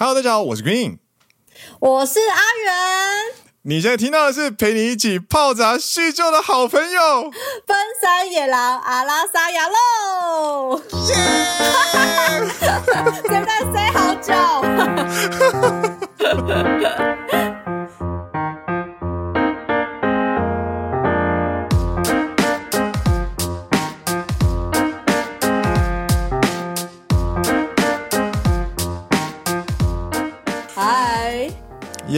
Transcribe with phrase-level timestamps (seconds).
[0.00, 0.98] Hello，大家好，我是 Green，
[1.80, 3.34] 我是阿元。
[3.62, 7.32] 你现在听到的是陪你一起泡茶叙旧的好朋友——
[7.66, 10.80] 奔山野狼阿拉萨亚喽！
[13.24, 13.72] 对不对？
[13.74, 14.32] 塞好久。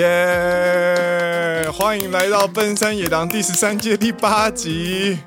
[0.00, 5.18] 耶！Yeah, 欢迎来到《奔山野狼》第十三届第八集。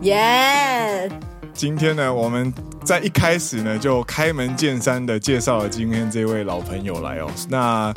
[0.00, 1.10] 耶！
[1.52, 2.52] 今天呢，我们
[2.82, 7.30] 在一开始呢就开门见山的介绍了今天这位老朋友来哦。
[7.48, 7.92] 那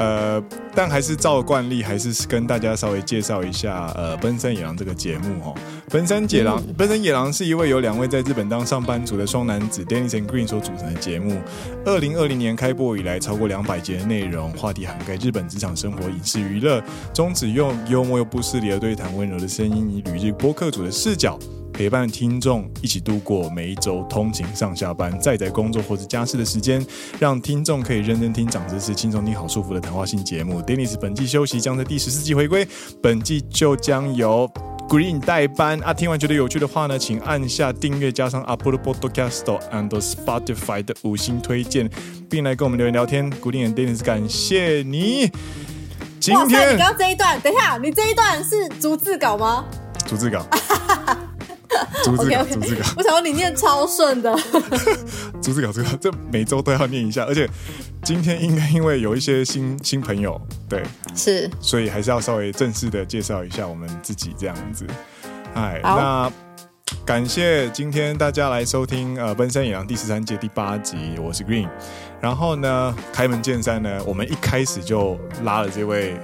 [0.00, 0.42] 呃，
[0.74, 5.54] 但还是照惯例，还是跟大家稍微介绍一下呃，《奔山野狼》这个节目哦。
[5.92, 11.38] 《奔山野狼》《奔山野狼》是一位由两位在日本当上班族的双男子 Dennis and Green 所组成的节目。
[11.84, 16.82] 二零二零年开播以来，超过两百集的内容，话题涵盖日本职场生活、影视娱乐，
[17.12, 21.38] 宗旨用幽默又不失礼的对谈，温柔的声音，以旅日播客组的视角。
[21.80, 26.86] 陪伴听众一起度过每一周通勤上下班、在在工作或者家事的时间，
[27.18, 30.60] 让听众可以认真听长知识、轻松听好舒服的谈话性节目。
[30.60, 32.68] Dennis 本季休息，将在第十四季回归，
[33.02, 34.46] 本季就将由
[34.90, 35.94] Green 代班啊。
[35.94, 41.88] 听完觉得有趣的话呢，请按下订阅，加上 Apple Podcast and Spotify 的五星推荐，
[42.28, 43.32] 并来跟我们留言聊天。
[43.32, 45.32] Green and Dennis，感谢你。
[46.20, 49.64] 今天哇塞，你刚刚这一段，等一下，你这一段是逐字稿吗？
[50.06, 50.46] 逐字稿。
[52.02, 52.82] 逐字稿，逐字稿。
[52.96, 54.34] 我想要你念超顺的。
[55.42, 57.24] 逐字稿，逐字稿，这每周都要念一下。
[57.24, 57.48] 而且
[58.02, 60.82] 今天应该因为有一些新新朋友，对，
[61.14, 64.86] 是，所以还是要稍微正式的介绍一下我们自己这样子。
[65.54, 66.30] 哎，那
[67.04, 71.68] 感谢今天大家来收听呃《奔山野狼》第十三届第八集，我是 Green。
[72.20, 76.16] 然后呢，开门见山呢，我们一开始就拉了这位。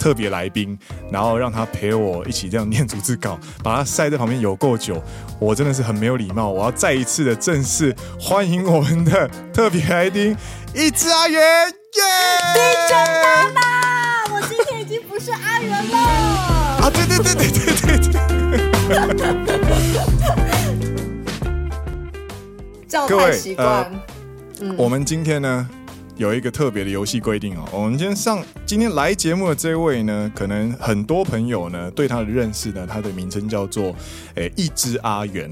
[0.00, 0.76] 特别来宾，
[1.12, 5.00] 然后让他陪我一起这样念逐字稿， 把他晒在旁边有够久，
[5.38, 6.48] 我真的是很没有礼貌。
[6.48, 10.34] 我要再一次的正式欢迎我们的特别来宾，
[10.74, 11.72] 一只阿元，耶
[12.90, 13.60] 娜娜，
[14.34, 15.98] 我今天已经不是阿元了。
[16.80, 19.30] 啊，对对对对对对对。
[22.88, 23.66] 叫太习惯。
[23.66, 23.90] 呃
[24.62, 25.68] 嗯、我们今天呢？
[26.20, 33.96] 有一个特别的游戏规定哦，我们今天上今天来节目的这位呢，可能很多朋友呢对他的认识呢，他的名称叫做
[34.34, 35.50] 诶一只阿元，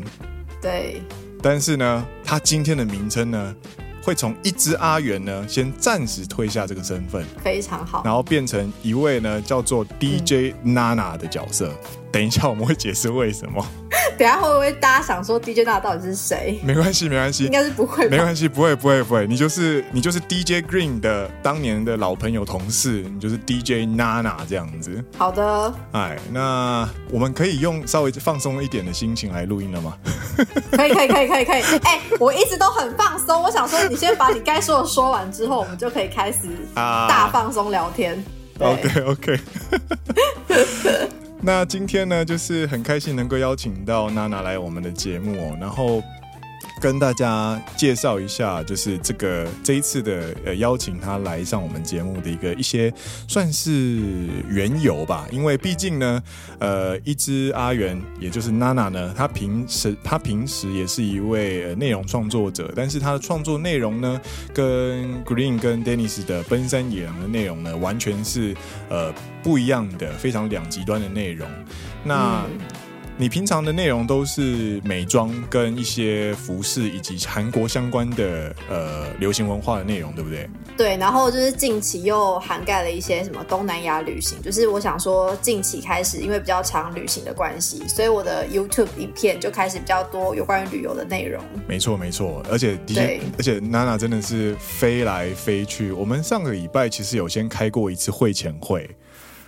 [0.60, 1.00] 对，
[1.40, 3.56] 但是呢，他今天的名称呢，
[4.02, 11.72] 会从一只阿元呢先暂时退下这个身份，非常好，然后变成一位呢叫做 DJ Nana 的角色。
[12.08, 13.64] 嗯、等一下我们会解释为什么。
[14.18, 16.58] 等下会不会大家想说 DJ 娜到底是谁？
[16.64, 18.08] 没关系，没关系，应该是不会。
[18.08, 19.26] 没关系，不会，不会，不会。
[19.28, 25.04] 你就是你就是 DJ Green 的当年的老朋友同事，你就是 DJ Nana 这样子。
[25.16, 25.72] 好的。
[25.92, 29.96] 哎，那我们可以用稍微放松一点的心情来录音了吗？
[30.72, 31.62] 可以，可以，可以，可以，可以。
[31.84, 33.40] 哎，我一直都很放松。
[33.40, 38.20] 我想说，你先把你该说的说完之后，我们就可以开始大放松聊天。
[38.58, 39.38] OK，OK。
[41.40, 46.02] 那今天呢，就是很开心能够邀请到娜娜来我们的节目哦，然后
[46.80, 52.92] 跟大家介绍一下，就是这个这一次的呃邀请他来上我们节目的一个一些
[53.26, 54.00] 算是
[54.48, 56.22] 缘由吧，因为毕竟呢，
[56.58, 64.20] 呃，一只阿元，也就是娜娜呢，她平时她平时也是一位内容创作者，但是她的创作内容呢，
[64.54, 68.56] 跟 Green 跟 Dennis 的奔山野狼的内容呢，完全是
[68.88, 69.12] 呃。
[69.40, 71.48] 不一样的，非常两极端的内容。
[72.04, 72.44] 那
[73.20, 80.48] 你平常的内容都是美妆跟一些服饰以及韩国相关的呃流行文化的内容，对不对？
[80.76, 84.40] 对，然后就是近期又涵盖了一些什么东南亚旅行。
[84.40, 91.42] 就是我想说，近期开始因为比较常旅行的关系，所以我的 YouTube 影片就开始比较多有关于旅游的内容。
[91.66, 95.90] 没错，没错，而且的确，对而且娜娜真的是飞来飞去。
[95.90, 98.88] 我们上个礼拜其实有先开过一次会前会。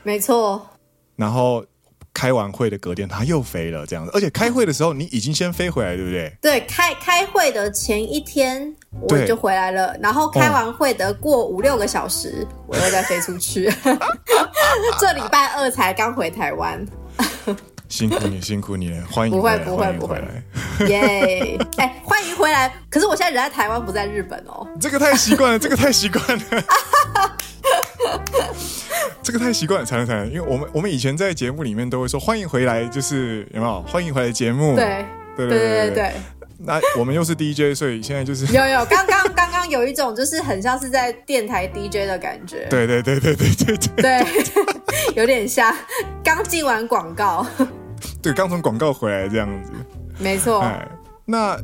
[0.02, 0.66] 没错，
[1.14, 1.64] 然后
[2.12, 4.10] 开完会的隔天他又飞了，这样子。
[4.14, 6.36] 而且开会的时候你已经先飞回来，对不对？
[6.40, 13.72] 对，开开会的前一天我就回来了，然后开完会的过五六个小时，哦、我又再飞出去。
[14.98, 16.84] 这礼拜二才刚回台湾，
[17.88, 20.22] 辛苦你，辛苦你了，欢迎不会，不会，不会，
[20.86, 21.58] 耶！
[21.76, 22.72] 哎，欢迎回来。
[22.88, 24.66] 可是我现在人在台湾，不在日本哦。
[24.80, 26.44] 这个太习惯了，这个太习惯了。
[29.22, 34.74] 这个太习惯了，才能才能，因为我们我们以前在节目里面都会说欢迎回来，就是有没有欢迎回来节目？
[34.76, 35.04] 对
[35.36, 36.12] 对对对对。
[36.62, 42.66] 那我们又是 DJ，所以现在就是有有刚刚刚刚有一种就是很像是在电台 DJ 的感觉。
[42.68, 44.26] 对对对对对对对，对，
[45.16, 45.74] 有点像
[46.22, 47.46] 刚进完广告。
[48.20, 49.72] 对，刚从广告回来这样子。
[50.18, 50.60] 没错。
[50.60, 50.86] 哎，
[51.24, 51.58] 那。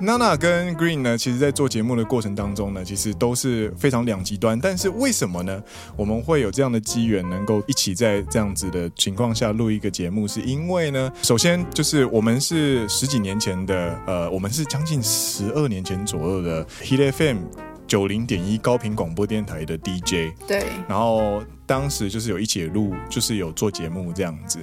[0.00, 4.56] Nana 跟 Green 呢，其实，在做节目的过程当中呢，其实都是非常两极端。
[4.60, 5.60] 但是为什么呢？
[5.96, 17.38] 我们会有这样的机缘，能够一起在这样子的情况下录一个节目，是因为呢，首先就是我们是十几年前的，呃，我们是将近十二年前左右的 Hit FM
[17.88, 20.32] 九零点一高频广播电台的 DJ。
[20.46, 20.62] 对。
[20.88, 24.60] 然后当时就是有一起录，就是有做节目这样子。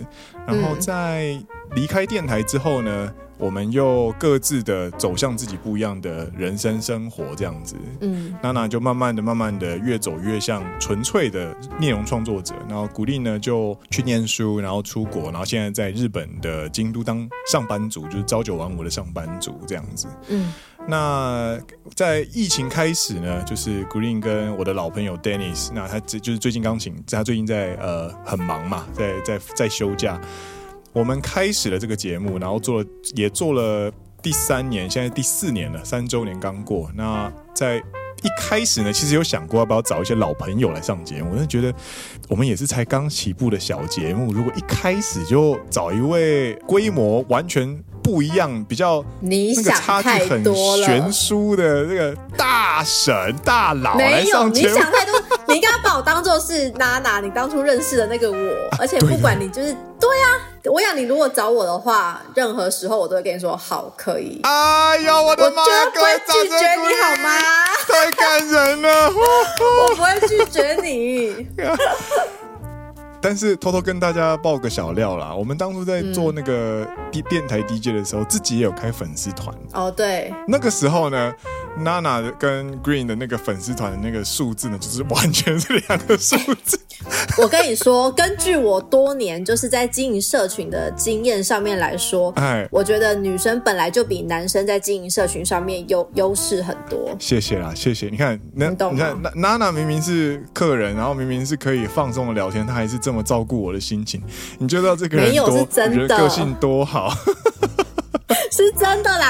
[0.47, 1.37] 然后在
[1.75, 7.75] 离开电台之后呢，我们又各自的走向自己不一样的人生生活，这样子。
[8.01, 12.55] 嗯，娜娜就慢慢的、慢慢的越走越像纯粹的内容创作者。
[12.69, 20.07] 然后古力呢就去念书，然后出国，然后现在在日本的京都当上班族，就是朝九晚五的上班族这样子。
[20.29, 20.53] 嗯，
[20.87, 21.59] 那
[21.93, 30.19] 在疫情开始呢，就是古力跟我的老朋友 Dennis，那他就是最近钢琴，他最近在呃很忙嘛，在在在休假。
[30.95, 33.91] 我们开始了这个节目，然后做了也做了
[34.23, 36.89] 第三年，现在第四年了，三周年刚过。
[36.95, 37.79] 那在
[38.23, 41.77] 一开始呢，其实有想过要不要找一些老朋友来上节目，我就觉得
[42.29, 50.43] 我们也是才刚起步的小节目，如果一开始就找一位规模完全不一样、比较那个差距很
[50.77, 53.11] 悬殊的那个大神
[53.43, 55.19] 大佬来上节目，没有，你想太多。
[55.49, 58.37] 你应该把我当做是娜娜，你当初认识的那个我，
[58.77, 64.39] 而且不管你就是对呀、啊，我想你如果找我的话，任何时候我都会跟你说好，可以。
[64.43, 65.63] 哎呀，我的妈！
[65.63, 67.29] 我绝对不会拒绝你好吗？
[67.87, 71.47] 太感人了， 我不会拒绝你。
[73.25, 79.51] 但是偷偷跟大家爆个小料啦，我们当初在做那个电电台 DJ 的时候，自己也有开粉丝团。
[79.73, 81.33] 哦，对，那个时候呢。
[81.79, 86.79] Nana 跟 Green 的那个粉丝团的那个数字呢，就是完全是两个数字。
[87.37, 97.13] 我跟你说，根据我多年就是在经营社群的经验上面来说，哎，我觉得女生本来就比男生在经营社群上面优优势很多。
[97.19, 98.07] 谢谢啦，谢谢。
[98.07, 104.23] 你看，那你，你看，Nana 明明是客人，然后明明是可以放松的聊天，她还是这么照顾我的心情。
[104.57, 107.13] 你就知道这个人没有是真的，个性多好。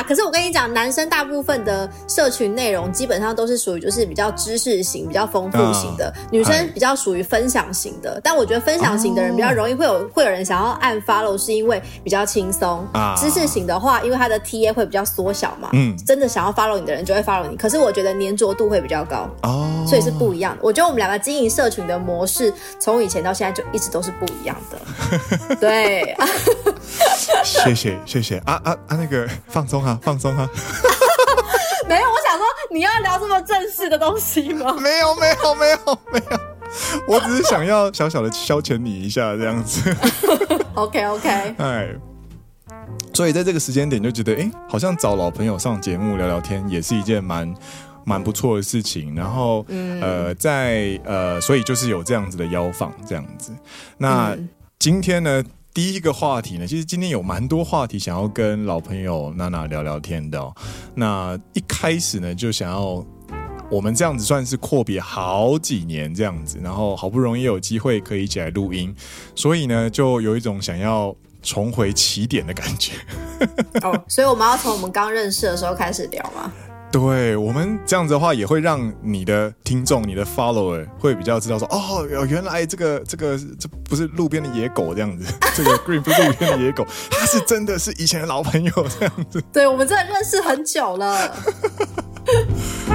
[0.03, 8.19] 可是我跟你讲，男生大部分的社群内容基本上都是属于就是比较知识型、比较丰富型的，女生比较属于分享型的。
[8.23, 12.85] 但我觉得分享型的人比较容易会有会有人想要按 follow，是因为比较轻松。
[12.93, 17.55] 啊知识型的话，因为他的 TA 会比较缩小嘛，嗯，真的想要 follow 你的人就会 follow 你。
[17.55, 20.59] 可是我觉得粘着度会比较高哦，所以是不一样的。
[20.63, 25.55] 我觉得我们两个经营社群的模式，从以前到现在就一直都是不一样的。
[25.59, 26.15] 对，
[27.43, 29.27] 谢谢谢谢啊啊啊那个。
[29.47, 30.49] 放松哈，放松哈。
[31.87, 34.73] 没有，我想说你要聊这么正式的东西吗？
[34.81, 36.39] 没有，没有，没有，没有。
[37.07, 39.95] 我只是想要小小的消遣你一下，这样子。
[40.73, 41.29] OK，OK。
[41.59, 41.89] 哎，
[43.13, 47.53] 所以在这个时间点就觉得，哎，好像找老朋友上节目聊聊天也是一件蛮
[48.03, 49.13] 蛮不错的事情。
[49.15, 53.51] 然后，嗯、呃，在呃，所以就是有这样子的邀访，这样子。
[53.99, 54.49] 那、嗯、
[54.79, 55.43] 今天呢？
[55.75, 60.41] 第一个话题呢，其实今天有蛮多话题想要跟老朋友娜娜聊聊天的。
[60.95, 63.05] 那一开始呢，就想要
[63.69, 68.95] 我们这样子算是阔别好几年这样子，然后好不容易有机会可以一起来录音，
[69.35, 72.93] 所以呢，就有一种想要重回起点的感觉。
[73.83, 76.49] 哦，所以我们要从我们刚认识的时候开始聊吗？
[76.97, 89.43] 对，我们这样子的话，也会让你的听众、你的 follower 会比较知道说，哦，原来这个这个这不是路边的野狗这样子， 这个 Green 不是路边的野狗，他是真的是以前的老朋友这样子。
[89.51, 91.35] 对，我们真的认识很久了。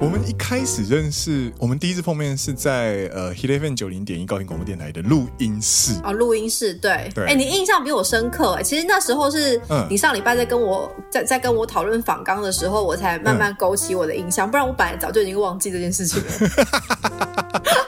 [0.00, 5.94] 我们一开始认识，我们第一次碰面是在呃 h i l e v e n 九零点一高频广播电台的录音室。
[6.04, 7.10] 哦，录音室对。
[7.12, 16.28] 对，哎、欸，你印象比我深刻哎，其实那时候是你上礼拜在跟我、嗯、在在跟我讨论访纲的时候，我才慢慢勾起我的印象，嗯、不然我本来早就已经忘记这件事情了。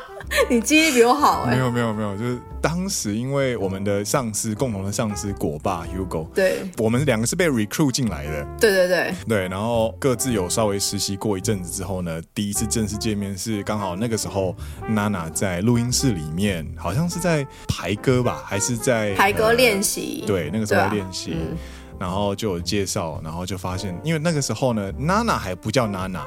[0.49, 1.57] 你记忆力比我好哎、欸！
[1.57, 14.55] 没有没有没有，就是当时因为我们的上司共同的上司果爸 Hugo，对，我们两个是被 recruit 进来的，对对对对，然后各自有稍微实习过一阵子之后呢，第一次正式见面是刚好那个时候
[14.89, 20.27] 娜娜在录音室里面，好像是在排歌吧，还是在排歌练习、呃？
[20.27, 21.57] 对，那个时候在练习、嗯，
[21.99, 26.25] 然后就有介绍，然后就发现，因为那个时候呢，娜娜还不叫娜娜，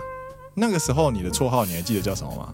[0.55, 2.53] 那个时候你的绰号你还记得叫什么吗？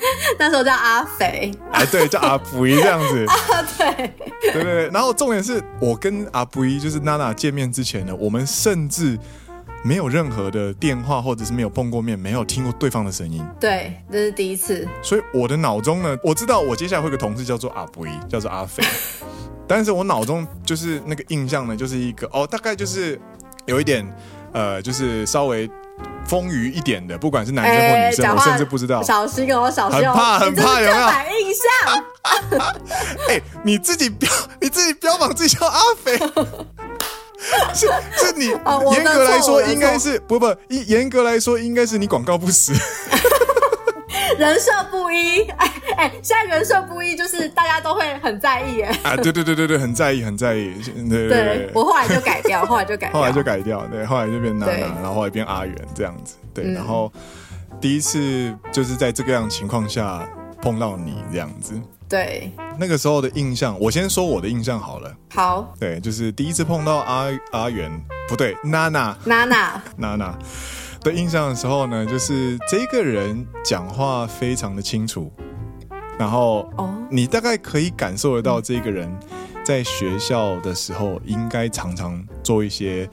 [0.38, 3.24] 那时候叫阿肥，哎，对，叫阿布一这样子。
[3.28, 3.36] 啊，
[3.78, 4.88] 对，对对对。
[4.90, 9.18] 然后重点是我跟阿布一就是娜娜见面之前呢，我们甚至
[9.82, 13.44] 没有任何的电话，或者是没有碰过面，没有听过对方的声音。
[13.58, 14.86] 对，这是第一次。
[15.02, 18.82] 所以我的脑中呢，我知道我接下来会有个同事叫做阿布一，叫做阿肥，
[19.66, 23.20] 但是我脑中就是那个印象呢，就是一个哦，大概就是
[23.66, 24.06] 有一点
[24.52, 25.70] 呃，就是稍微。
[26.26, 29.02] 丰腴一点的，不管是男生或女生，欸、我甚至不知道。
[29.02, 31.06] 小心哦，小心哦，很怕，很怕，有没有？
[31.40, 31.68] 印象。
[33.28, 34.30] 哎、欸，你自己标，
[34.60, 36.16] 你自己标榜自己叫阿肥，
[37.74, 42.72] 是是你严、哦、格来说应该是不不，严格来说应该是你广告不实。
[44.38, 50.74] 人设不一，哎哎，现在人设不一，就是大家都会很在意，哎啊，对对对对对，很在意，很在意，
[51.08, 57.12] 对对，对，对，我后来就改掉， 后来就改掉，后来就改掉，对，后来就变娜娜，然后后来变阿元这样子，对，嗯、然后
[57.80, 60.28] 第一次就是在这个样情况下
[60.60, 61.74] 碰到你这样子，
[62.08, 67.90] 对，那个时候的印象，我先说我的印象好了，好，对，就是第一次碰到阿阿元，
[68.28, 70.38] 不对，娜娜，娜娜， 娜娜。
[71.02, 75.32] 的印象的时候呢，就是这个人讲话非常的清楚，
[76.18, 76.68] 然后
[77.10, 79.10] 你大概可以感受得到这个人
[79.64, 83.08] 在学校的时候应该常常做一些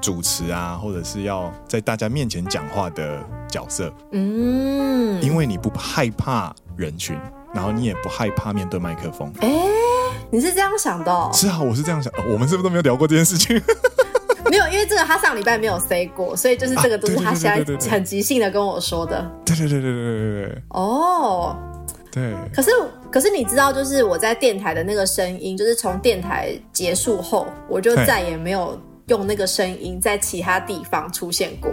[0.00, 3.92] 主持啊，或者是要在大家面前讲话的角色。
[4.12, 7.18] 嗯，因为你不害怕人群，
[7.54, 9.32] 然后你也不害怕面对麦克风。
[9.40, 9.48] 哎，
[10.30, 11.30] 你是这样想的哦？
[11.32, 12.12] 是啊，我是这样想。
[12.30, 13.60] 我们是不是都没有聊过这件事情？
[14.90, 19.30] 这个他上礼拜没有 say 过，所以就是这个都是他现在很即兴的跟我说的。
[19.44, 20.62] 对对对对对对对。
[20.70, 21.56] 哦，
[22.10, 22.34] 对。
[22.52, 22.72] 可是
[23.08, 31.70] 可是你知道，就是我在电台的那个声音，就是从电台结束后，我就再也没有用那个声音在其他地方出现过。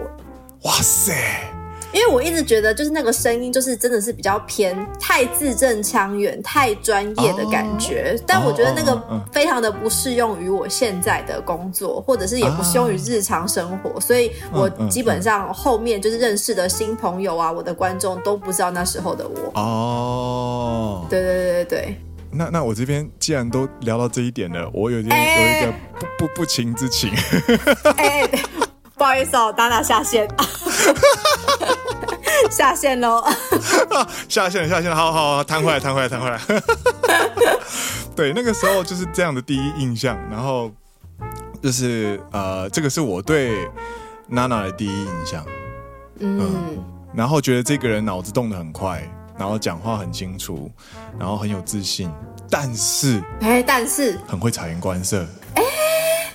[0.62, 1.14] 哇塞！
[1.98, 8.12] 因为我一直觉得，就是那个声音，就是真的是比较偏太字正腔圆、太专业的感觉。
[8.12, 9.02] Oh, 但我觉得那个
[9.32, 14.00] 非常的不适用于我现在的工作，或者是也不适用于日常生活。
[14.00, 19.52] 所以我基本上后面就是认识的新朋友啊，我的观众都不知道那时候的我。
[19.60, 21.10] 哦，oh.
[21.10, 22.02] 对对对对对。
[22.30, 27.10] 那那我这边既然都聊到这一点了，我有点有一个不不不情之请。
[27.96, 28.40] 哎、欸，
[28.98, 30.28] 不好意思哦，打打下线。
[32.50, 33.24] 下线喽！
[34.30, 36.40] 下线了，下线了，好好好，弹回来，弹回来，弹回来。
[38.16, 40.72] 对，那个时候就是这样的第一印象，然后
[41.62, 43.68] 就是呃，这个是我对
[44.28, 45.46] 娜娜的第一印象。
[46.20, 49.04] 嗯，嗯，然后觉得这个人脑子动得很快，
[49.38, 50.72] 然后讲话很清楚，
[51.20, 52.10] 然后很有自信，
[52.50, 55.26] 但是，哎，但是很会察言观色。
[55.56, 55.64] 哎，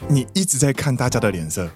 [0.09, 1.69] 你一直在看大家的脸色。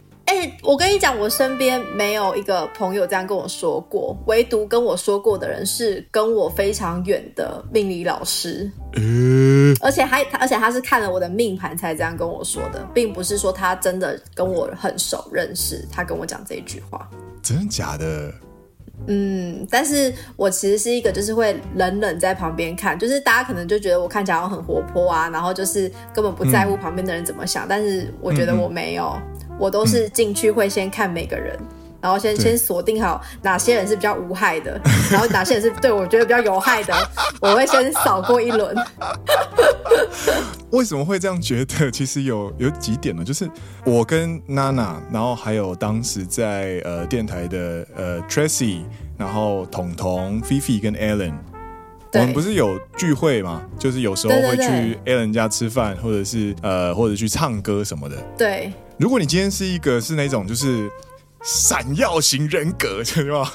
[0.63, 17.09] 我跟你讲，我身边没有一个朋友这样跟我说过，唯独跟我说过的人是跟我非常远的命理老师，嗯、而且还而且他是看了我的命盘才这样跟我说的，并不是说他真的跟我很熟认识，他跟我讲这一句话，
[17.41, 18.33] 真的假的？
[19.07, 29.05] 嗯，但是我其实是一个就是会冷冷在旁边看，就是大家可能就觉得我看起来很活泼啊，然后就是根本不在乎旁边的人怎么想，嗯、但是我觉得我没有。
[29.15, 31.67] 嗯嗯我都是进去会先看每个人，嗯、
[32.01, 36.95] 然后先先锁定好哪些人是比较无害的， 然后哪些人是对我觉得比较有害的，
[37.41, 38.77] 我会先扫过一轮。
[40.71, 41.91] 为什么会这样觉得？
[41.91, 43.49] 其实有有几点呢，就是
[43.85, 48.83] 我跟娜娜，然后还有当时在呃电台的呃 Tracy，
[49.17, 51.33] 然后彤彤、Fifi 跟 Alan，
[52.13, 53.63] 我们不是有聚会嘛？
[53.79, 58.17] 就是有时候会去 Alan 家吃饭，或者是呃或者去唱歌什么的。
[58.37, 58.73] 对。
[58.99, 60.91] 如果你今天是一个是那种就是
[61.43, 63.53] 闪耀型人格， 对吧？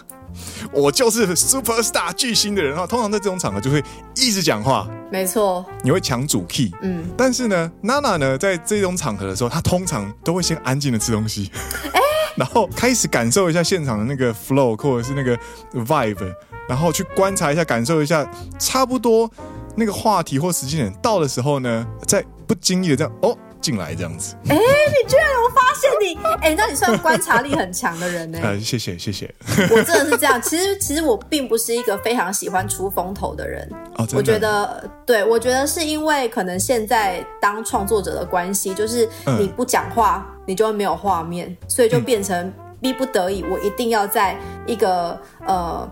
[0.72, 3.84] 我就是 super star 巨星的人啊，通常在这种场合就会
[4.16, 7.04] 一直讲话，没错，你会抢主 key，嗯。
[7.18, 11.52] 但是呢，娜娜呢，在这种场合的时候，她通常都会先安静的吃东西，
[11.94, 12.00] 欸、
[12.38, 15.38] 然后开始感受一下现场的那个 flow 或者是那个
[15.86, 16.34] vibe，
[16.70, 18.26] 然后去观察一下，感受一下，
[18.58, 19.30] 差不多
[19.76, 23.38] 那个话题或时间点到的时候呢，在不经意的这样哦。
[23.62, 28.40] 进来这样子，哎、欸，你居然有发现你，哎、欸，那你算观察力很强的人呢？
[28.42, 29.34] 呃， 谢谢谢谢，
[29.70, 30.42] 我真的是这样。
[30.42, 33.70] 其实其实我并不是一个非常喜欢出风头的人。
[33.96, 42.52] 哦，我觉得，对，我觉得是因为可能现在当创作者的关系，就是你不讲话，嗯、你就会没有画面，所以就变成
[42.82, 45.90] 逼不得已，我一定要在一个呃。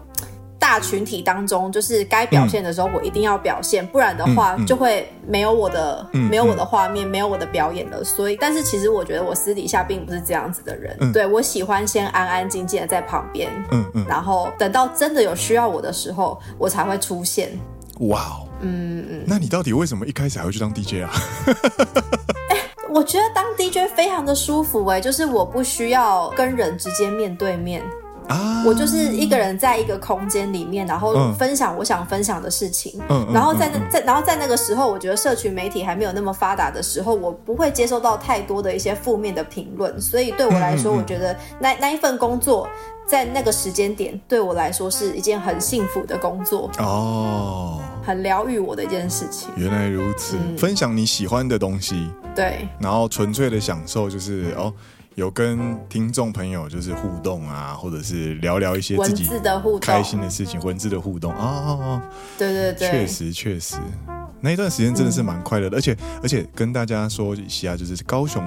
[0.60, 8.04] 大大群体当中，就是该表现的时候，我一定要表现，嗯、不然的话就会没有我的、嗯、没有我的画面，嗯、没有我的表演了。
[8.04, 10.96] 所以，但是其实我觉得我私底下并不是这样子的人。
[11.00, 17.50] 嗯、对，我喜欢先安安静静的在旁边，嗯嗯，然后等到真的有需要我的时候，我才会出现。
[18.02, 21.10] 哇哦，嗯嗯，那你到底为什么一开始还会去当 DJ 啊？
[22.50, 22.58] 欸、
[22.90, 27.84] 我觉得当 DJ 非常的舒服哎、欸，就是我不需要跟人直接面对面。
[28.30, 33.02] 啊，我就是一个人在一个空间里面，然后分享我想分享的事情。
[33.10, 42.70] 嗯，然后在那在然后在那个时候，我觉得社群媒体还没有那么发达的时候，我不会接收到太多的一些负面的评论，所以对我来说，我觉得那那一份工作
[43.08, 49.50] 在那个时间点对我来说是一件很幸福的工作哦，很疗愈我的一件事情。
[49.58, 54.72] 原来如此，嗯，分享你喜欢的东西，对，然后纯粹的享受就是哦。
[55.16, 59.28] 有跟听众朋友就是互动啊，或者是聊聊一些自己
[59.82, 61.34] 开心的事情，文字的互动。
[61.34, 62.02] 啊，
[62.38, 63.76] 对对对，确实确实。
[64.42, 68.42] 那一段时间真的是蛮快乐的，嗯、而且而且跟大家说一下，就是高雄，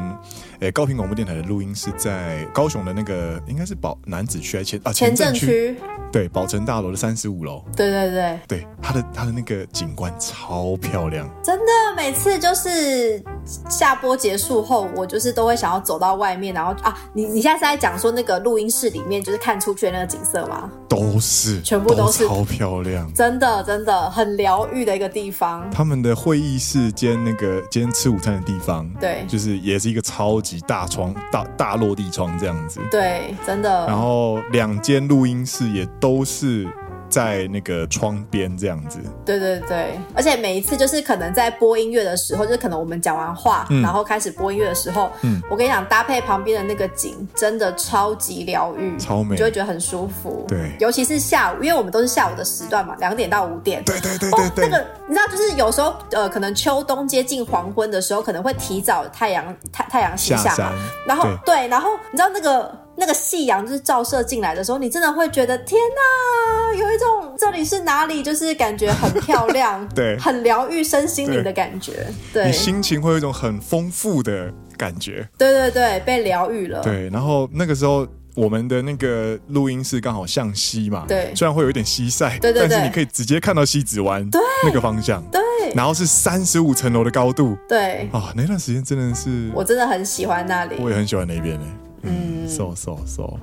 [0.62, 5.76] 哎、欸，高频广播电台的录音是在高雄的那个应该是宝南子区还是前啊前镇区？
[6.12, 7.64] 对，宝城大楼的三十五楼。
[7.76, 13.21] 对对对，对，它的它的那个景观超漂亮，真的，每次就是
[13.69, 20.71] 下播结束后，我就是都会想要走到外面，然后啊，你你现在是在讲说那个录音室里面就是看出去的那个景色吗？
[20.88, 25.69] 都是，全部都是都超漂亮，真的真的很疗愈的一个地方。
[25.73, 33.87] 他们的会议室兼那个兼吃午餐的地方，对，就是也是一个超级大窗、大大落地窗这样子，对，真的。
[33.87, 36.68] 然后两间录音室也都是。
[37.12, 50.47] 在那个窗边这样子，对对对，而且每一次就是可能在播音乐的时候，就是可能我们讲完话，嗯、然后开始播音乐的时候，嗯，我跟你讲，搭配旁边的那个景，真的超级疗愈，超美，就会觉得很舒服。
[50.49, 53.85] 对，尤其是下午，因为我们都是下午的时段嘛，两点到五点。
[53.85, 54.64] 对对对对对。
[54.64, 60.73] 哦、那个你知道，就是有时候呃，可能秋冬接近黄昏的时候，可能会提早太阳太太阳西下嘛，下
[61.07, 62.81] 然后对，对，然后你知道那个。
[62.96, 77.08] 那个夕阳就是照射进来的时候，你真的会觉得天哪，有一种这里是哪里，就是感觉很漂亮， 对，很疗愈身心灵的感觉，对，你心情会有一种很丰富的感觉，对对对，被疗愈了，对。
[77.11, 85.40] 然后那个时候我们的那个录音室刚好向西嘛，对，虽然会有一点西晒，对对对，但是你可以直接看到西子湾，对，那个方向，对。
[85.75, 91.67] 然后是三十五层楼的高度，对，啊，那段时间真的是，我真的很喜欢那里，我也很喜欢那边诶。
[92.02, 93.38] 嗯，so so so，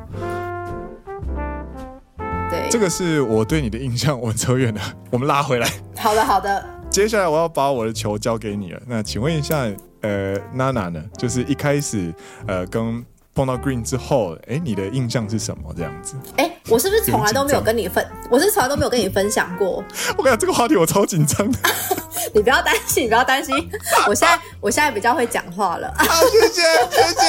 [2.50, 4.20] 对，这个是我对你的印象。
[4.20, 5.70] 我们扯远了，我们拉回来。
[5.98, 6.66] 好的，好的。
[6.90, 8.82] 接下来我要把我的球交给你了。
[8.88, 9.68] 那请问一下，
[10.02, 11.04] 呃，娜娜呢？
[11.18, 12.14] 就是一开始，
[12.48, 13.06] 呃，跟。
[13.36, 15.74] 碰到 Green 之后，哎、欸，你的印象是什么？
[15.78, 16.18] 这样子？
[16.36, 18.06] 哎、欸，我是不是从来都没有跟你分？
[18.30, 19.82] 我是从来都没有跟你分享过。
[20.18, 21.58] 我跟你讲，这个话题我超紧张的。
[22.34, 23.70] 你不要担心，你不要担心。
[24.08, 25.88] 我现在，我现在比较会讲话了。
[25.88, 27.22] 啊，谢谢，谢谢。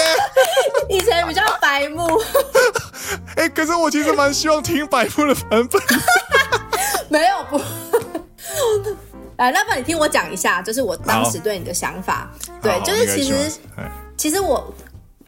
[0.88, 2.20] 以前比较白目。
[3.36, 5.82] 哎、欸，可是我其实蛮希望听白目的版本。
[7.08, 7.58] 没有不。
[9.36, 12.30] 来，那不然你听我讲一下，就是我当时对你的想法。
[12.62, 13.58] 对，就是其实，
[14.16, 14.72] 其实我。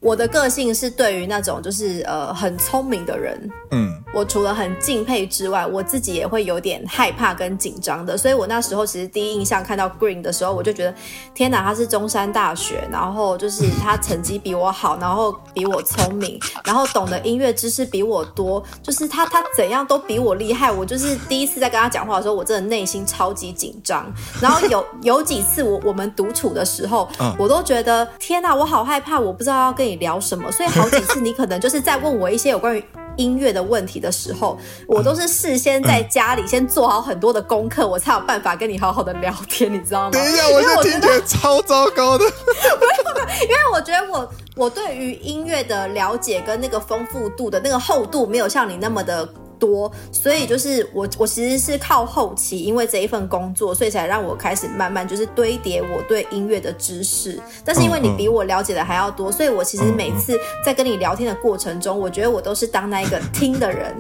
[0.03, 3.39] 我的个性是对于那种就是呃很聪明的人，
[3.71, 8.19] 嗯，我除了很敬佩之外，我自己也会有点害怕跟紧张的。
[8.19, 10.95] 所以我那时候其实第一印象看到 Green 的时候，我就觉得
[11.33, 20.73] 天哪，他是中山大学，然后就是他成绩比我好，然后比我聪明，然后懂得音乐知识比我多，就是他他怎样都比我厉害。
[20.73, 24.13] 我就是第一次在跟他讲话的时候，我真的内心超级紧张。
[24.41, 29.92] 然后有有几次我我们独处的时候，我都觉得天哪，我好害怕，我不知道要跟你。
[29.97, 30.51] 聊什么？
[30.53, 32.85] 所以好几次你可能就是在问我一些有关于
[33.17, 40.11] 音乐的问题的时候，我都是事先在家里先做好很多的功课，我才有办法跟你好好的聊天，你知道吗？
[40.17, 42.25] 等一下，我就听觉得超糟糕的。
[42.25, 49.29] 因为我觉得我我对于音乐的了解跟那个丰富度的那个厚度没有像你那么的。
[49.63, 57.39] 多，所以就是我，我其实是靠后期，因为这一份工作，所以才让我开始慢慢就是堆叠我对音乐的知识。
[57.65, 63.95] 但是因为你比我了解的还要多，所以我其实每次在跟你聊天的过程中，我觉得我都是当那一个听的人。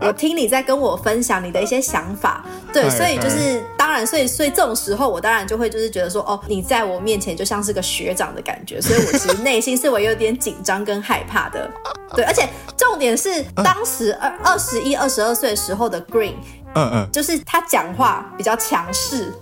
[0.00, 11.68] 我听你在跟我分享你的一些想法，对，所以就是当然，所以所以这种时候，我当然就会就是觉得说，哦，你在我面前就像是个学长的感觉，所以我其实内心是我有点紧张跟害怕的，
[12.14, 16.34] 对，而且重点是当时二二十一、二十二岁时候的 Green，
[16.74, 19.32] 嗯嗯，就是他讲话比较强势。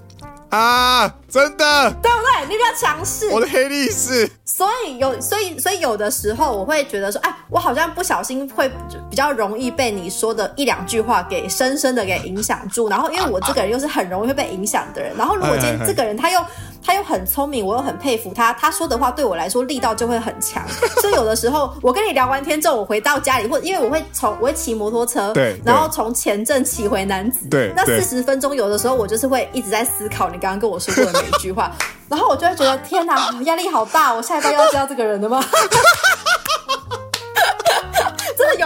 [0.51, 2.47] 啊，真的，对不对？
[2.47, 4.31] 你比较强势，我的黑历史。
[4.45, 8.71] 所以有，所以所以有的时候我会觉得说，哎，我好像不小心会
[9.09, 12.87] 比较容易被你说的一两句话给深深的给影响住。
[12.91, 15.17] 然后，因为我这个人又是很容易会被影响的人。
[15.17, 16.39] 然后，如果今天这个人他又
[16.85, 20.63] 他又很聪明，我又很佩服他，他说的话对我来说力道就会很强。
[21.01, 31.71] 所以有的时候我跟你聊完天之后，我回到家里，或因为我会从我会骑摩托车，对，然后从前镇骑回男子，对，那四十分钟有的时候我就是会一直在思考你刚刚跟我说过的每一句话。
[32.09, 34.13] 然后我就会觉得 天哪，压力好大！
[34.13, 35.43] 我下一班要知道这个人了吗？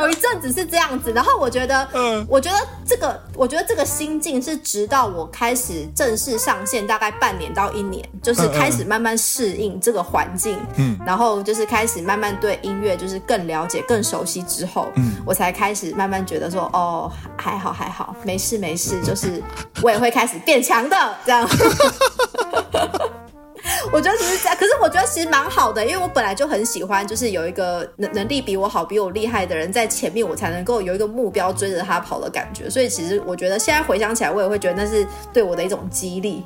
[0.07, 1.13] 有一阵子是这样子。
[1.13, 19.43] 然后我觉得，嗯，我觉得这个，我觉得这个心境是直到我开始正式上线，大概半年到一年，就是开始慢慢适应这个环境，嗯，然后就是开始慢慢对音乐就是更了解、更熟悉之后，嗯，我才开始慢慢觉得说，哦，还好还好，没事没事，就是
[19.83, 21.49] 我也会开始变强的这样。
[23.93, 32.69] 我觉得只是这样，可是我觉得其实蛮好的，因为我本来就很喜欢，就是有一个能能力比我好、比我厉害的人在前面，我才能够有一个目标追着他跑的感觉。
[32.69, 36.45] 所以其实我觉得现在回想起来，我也会觉得那是对我的一种激励。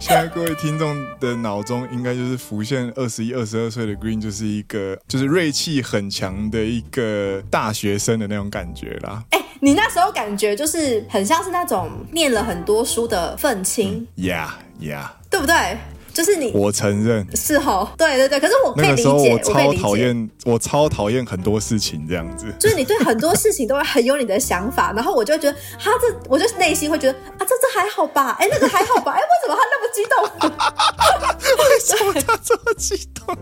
[0.00, 9.22] 现在各位听众的脑中应该就是浮现二十一、二十二岁的 Green，就是一个就是锐气很强的一个大学生的那种感觉啦。
[9.30, 14.06] 哎、欸，你那时候感觉就是很像是那种念了很多书的愤青。
[14.16, 14.48] Yeah,
[14.80, 15.76] yeah，对不对？
[16.18, 30.50] 就是你，我承认是哦，对对对，可是我可以理解，那个我超讨厌，我，我超讨厌很多事情这样子，就是你对很多事情都会很有你的想法，然后我就会觉得，他这，我就内心会觉得啊，这这还好吧，哎，那个还好吧，哎，为什么他那么激动？
[31.70, 33.36] 为什么他这么激动？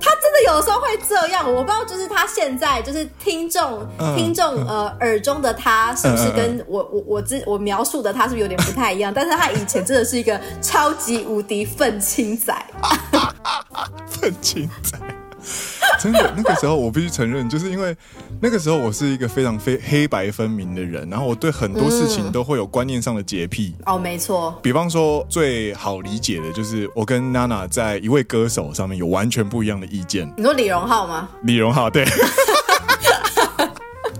[0.00, 9.12] 他真的有的时候会这样，我不知道，就是他现在就是听众，嗯、听众呃耳中的他是不是跟我我我之我描述的他是不是有点不太一样？
[9.12, 12.00] 但是他以前真的是一个超级无敌愤。
[12.06, 12.54] 青仔，
[14.06, 14.96] 愤青仔，
[16.00, 17.94] 真的那个时候我必须承认，就是因为
[18.40, 23.74] 那个时候我是一个非常非黑白分明的人，然后我对很多事情都会有观念上的洁癖。
[23.86, 24.56] 哦，没错。
[24.62, 30.32] 比方说最好理解的就是我跟娜娜在一位歌手上面有完全不一样的意见。
[30.36, 31.28] 你说李荣浩吗？
[31.42, 32.04] 李荣浩，对。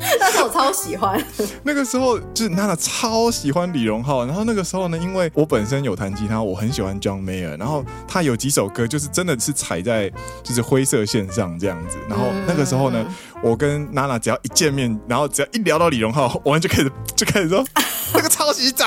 [0.42, 1.23] 我超喜欢，
[1.62, 10.11] 那个时候就是娜娜超喜欢李荣浩，然后那个时候呢，因为我本身有弹吉他，我很喜欢 John Mayer，然后他有几首歌就是真的是踩在
[10.42, 13.05] 就是灰色线上这样子，然后那个时候呢，
[13.42, 17.64] 我跟娜娜只要一见面，然后只要一聊到李荣浩，我们就开始就开始说
[18.14, 18.85] 那个抄袭仔，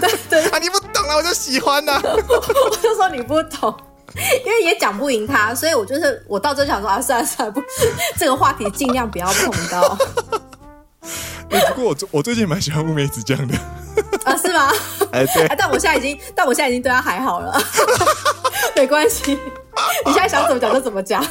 [0.00, 0.42] 对对。
[0.50, 3.74] 啊，你不懂啊，我就喜欢呐，我就说你不懂，
[4.44, 7.62] 因为也讲不赢他，所以我就是我到这想说啊，算了算了，不，
[8.18, 9.96] 这个话题尽量不要碰到。
[11.62, 13.56] 欸、不过我我最近蛮喜欢乌梅子酱的
[14.24, 14.70] 啊，是吗？
[15.12, 17.58] 哎、欸，对， 但我现在已经，但我现在已经对他还好了，
[18.76, 19.38] 没关系。
[20.06, 21.24] 你现在想怎么讲就怎么讲。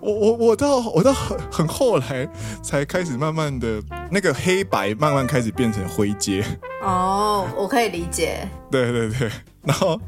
[0.00, 2.28] 我我我到我到很很后来
[2.62, 6.44] 才开始慢慢的那个黑白慢慢开始变成灰阶。
[6.82, 8.48] 哦，我可以理解。
[8.70, 9.30] 对对对，
[9.64, 10.00] 然后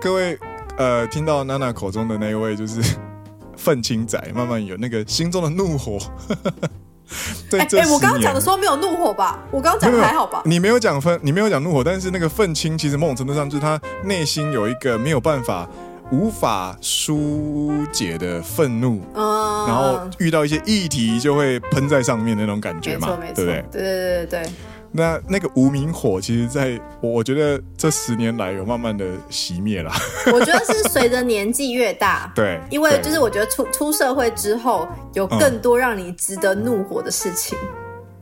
[0.00, 0.38] 各位
[0.76, 2.80] 呃，听到娜娜口中的那一位就是
[3.56, 5.98] 愤青仔，慢慢有那个心中的怒火。
[7.52, 9.38] 哎哎、欸欸，我刚刚讲的时候没有怒火吧？
[9.50, 10.42] 我刚刚讲的还好吧？
[10.44, 15.68] 你没有讲愤，你没有讲怒火，但是那个愤青其实某种程度上就是他内心有一个没有办法、
[16.10, 23.64] 无法疏解的愤怒，嗯，然后遇到一些议题就会喷在上面的那种感觉嘛，对不对？
[23.70, 24.52] 对对对对对。
[24.96, 29.90] 那那个无名火，其实在我我觉得这十年来有慢慢的熄灭了。
[30.32, 37.58] 我觉得是随着年纪越大，对，因为就是我觉得出出社会之后，有更多让你值得怒火的事情，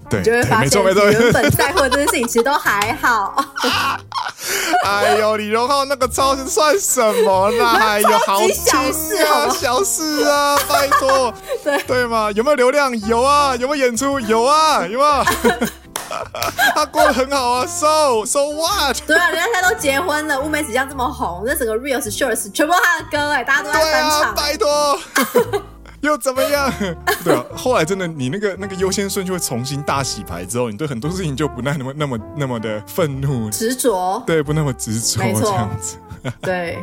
[0.08, 3.44] 对，你就会发现原本在乎的这些事情其实都还好。
[4.85, 7.76] 哎呦，李荣浩那个超是算什么啦？
[7.85, 11.32] 哎呦，好小事啊，小事啊，拜托，
[11.62, 12.30] 对对嘛？
[12.32, 12.98] 有没有流量？
[13.06, 14.18] 有啊，有没有演出？
[14.20, 15.24] 有啊，有没有？
[16.74, 18.96] 他过得很好啊，so so what？
[19.07, 24.22] 对啊，人家现在都结婚了，乌梅子酱这么红，那整个 reels shorts 全部他的歌哎，大家都在翻唱。
[24.22, 24.98] 啊、拜托，
[26.00, 26.72] 又怎么样？
[27.24, 35.96] 对啊，后来真的，你那个那个优先顺序会重新大洗牌之后，你对很多事情就不那那么那么那么的愤怒、执着，对，不那么执着，这样子。
[36.40, 36.78] 对。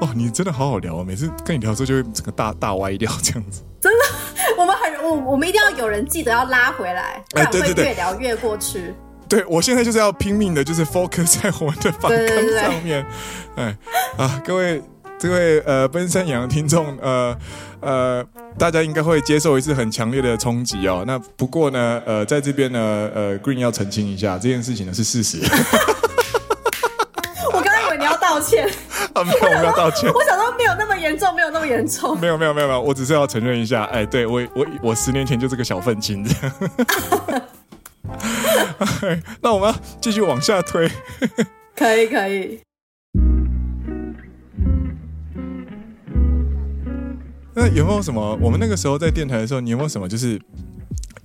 [0.00, 1.04] 哦，你真的好好聊啊！
[1.04, 3.60] 每次跟你聊之后，就会整个大大歪掉这样子。
[3.80, 4.04] 真的，
[4.56, 8.78] 我们很我我们一定要有人记得要拉回来，不然会越聊越过去。
[8.78, 8.94] 哎、
[9.28, 13.04] 对，对，对，我现在就是要拼命的，就是 focus 在我们的访纲上面。
[13.56, 13.76] 哎
[14.16, 14.82] 啊，各位
[15.18, 17.36] 这位呃奔山羊听众，呃
[17.80, 18.24] 呃，
[18.58, 21.04] 大家应该会接受一次很强烈的冲击哦。
[21.06, 25.38] 那不过呢，呃，在这边呢，呃，Green 要澄清一下，这件事情呢是事实。
[27.52, 28.68] 我刚刚以为你要道歉。
[29.16, 30.10] 啊， 没有，我们要道歉。
[30.12, 32.18] 我想说没有那么严重，没有那么严重。
[32.20, 36.54] 没有，没有，没有，没有，我只是要承认一下，哎，对我，我，我十年前就是个小愤青这样。
[39.40, 40.90] 那我们要继续往下推。
[41.74, 42.60] 可以，可以。
[47.54, 48.38] 那有没有什么？
[48.40, 50.38] 我们那个时候在电台的时候，你有没有什么就是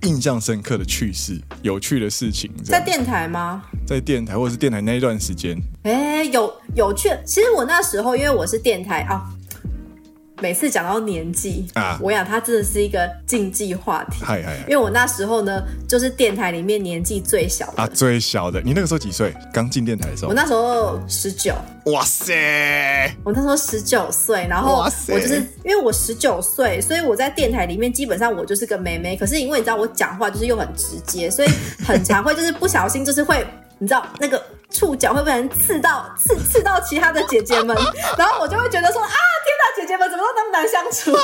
[0.02, 2.50] 印象深刻的趣事、有趣的事情？
[2.64, 3.62] 在电台吗？
[3.86, 5.56] 在电台，或者是电台那一段时间？
[5.84, 7.08] 哎，有有趣。
[7.24, 9.22] 其实我那时候，因为我是电台啊。
[10.42, 14.24] 每次讲到年纪啊，我想它真的是一个禁忌话题。
[14.24, 18.60] 嗨嗨，因为我那时候呢，就是电台里面年纪最小的啊，最小的。
[18.62, 19.32] 你那个时候几岁？
[19.54, 20.30] 刚进电台的时候？
[20.30, 21.54] 我那时候十九。
[21.86, 23.14] 哇塞！
[23.22, 29.16] 我那时候十九岁，然后我就是因为我十九岁，所以我在电台里面基本上我就是个妹妹。
[29.16, 31.48] 可是因为你知道我讲话就是又很直接，所以
[31.86, 33.46] 很常会就是不小心就是会，
[33.78, 34.42] 你知道那个。
[34.72, 37.76] 触角会不会刺到刺刺到其他的姐姐们？
[38.18, 41.16] 然后我就会觉得说啊，天哪，姐姐们怎么都那么难相处？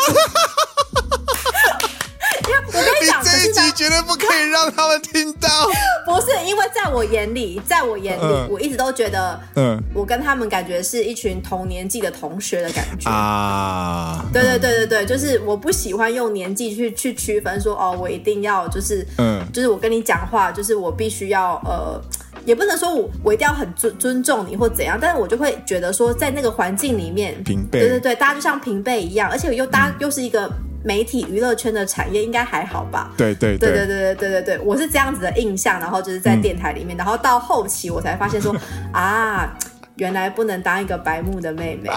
[2.48, 5.48] 因为我跟你讲，你这一集绝对不可以让他们听到。
[6.06, 14.24] 不是，因为在我眼里，在我眼里，嗯、我一直都觉得，嗯，我跟他们感觉是一群同年纪的同学的感觉啊。
[14.32, 22.00] 对对对对对，就是我不喜欢用年纪去去区分说，哦，我一定要就是，嗯，就是我跟你讲话，就是我必须要呃。
[22.48, 30.50] 也不能说我我一定要很尊尊重你或怎样，但是我就会觉得说，在那个环境里面，平辈，对对对，大家就像平辈一样，而且又大家又是一个
[30.82, 33.12] 媒体娱乐圈的产业，应该还好吧？
[33.18, 38.56] 对对对对对对对对对，我是这样子的印象，然后就是在电台里面，嗯、然后到后期我才发现说
[38.92, 39.54] 啊。
[39.98, 41.90] 原来不能当一个白目的妹妹，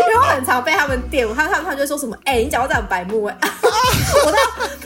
[0.00, 3.36] 因为我很常被他们电，他们他们就说什么，哎、欸，你讲话这样白目哎，
[4.24, 4.38] 我到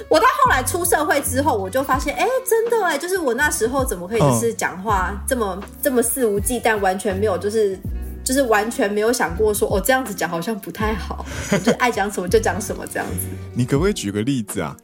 [0.08, 7.78] 我到后来出社会之后，我就发现，哎、欸，真的哎，就是我那时候怎么可以就是讲话这么、哦、这么肆无忌惮，完全没有就是
[8.24, 11.24] 就是完全没有想过说，哦，这样子讲好像不太好，
[11.62, 13.26] 就爱讲什么就讲什么这样子。
[13.54, 14.74] 你可不可以举个例子啊？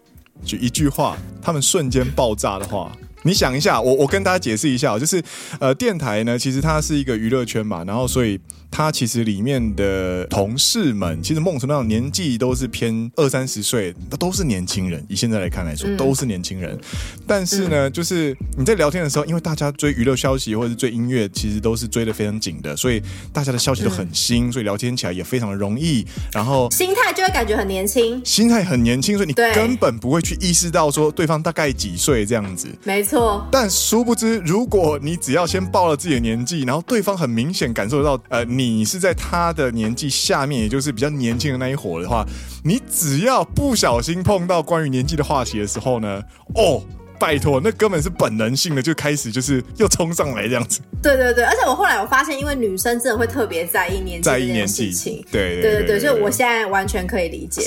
[0.44, 2.92] 举一句话，他们瞬间爆炸的话。
[3.28, 5.22] 你想一下，我我跟大家解释一下，就是
[5.60, 15.04] 呃，电台呢，其实它是一个娱乐圈嘛，然后所以它其实里面的同事们，其实梦成那种年纪都是偏二三十岁，那都是年轻人。
[15.08, 16.78] 以现在来看来说，都是年轻人。
[17.26, 23.02] 但是呢，就是你在聊天的时候，因为大家追娱乐消息或者是追音乐，其实都是追的非常紧的，所以
[23.32, 26.06] 大家的消息都很新，所以聊天起来也非常的容易。
[26.32, 32.68] 然后心态就会感觉很年轻，心态很年轻，所以你根本不会去意识到说对方大概几岁这样子。
[32.84, 33.46] 没错。
[33.50, 42.26] 但殊不知，如果你只要先报了自己的年纪，然后对方很明显感受到，呃，你是在他的年纪下面，也就是比较年轻的那一伙的话，
[42.64, 46.22] 你只要不小心碰到关于年纪的话题的时候呢，
[46.54, 46.82] 哦。
[47.18, 50.80] 拜托，那根本是本能性的，就开始就是又冲上来这样子。
[51.02, 55.24] 对对对，而且我后来我发现，因为女生真的会特别在意年纪这件事情。
[55.30, 57.62] 对对对对，所以我现在完全可以理解。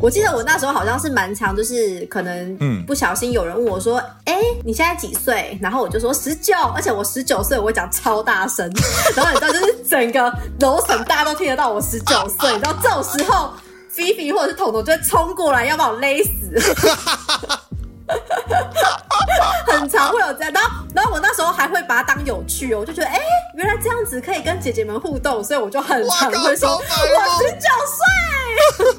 [0.00, 8.70] 我记得我那时候好像是蛮长，就是可能不小心有人问我说：“哎、嗯，你现在几岁？”然后我就说十九，而且我十九岁，我会讲超大声，
[9.14, 12.50] 然后你知道，就是整个楼层大家都听得到我十九岁。
[12.52, 13.52] 你知道这种时候，
[13.90, 16.30] 菲菲或者是彤彤就会冲过来要把我勒死。
[19.66, 23.18] 很常会有这样，然后，然后我那时候还会把它当有趣哦，我就觉得，哎，
[23.56, 27.68] 原来这样子可以跟姐姐们互动，所以我就很常会说，我十九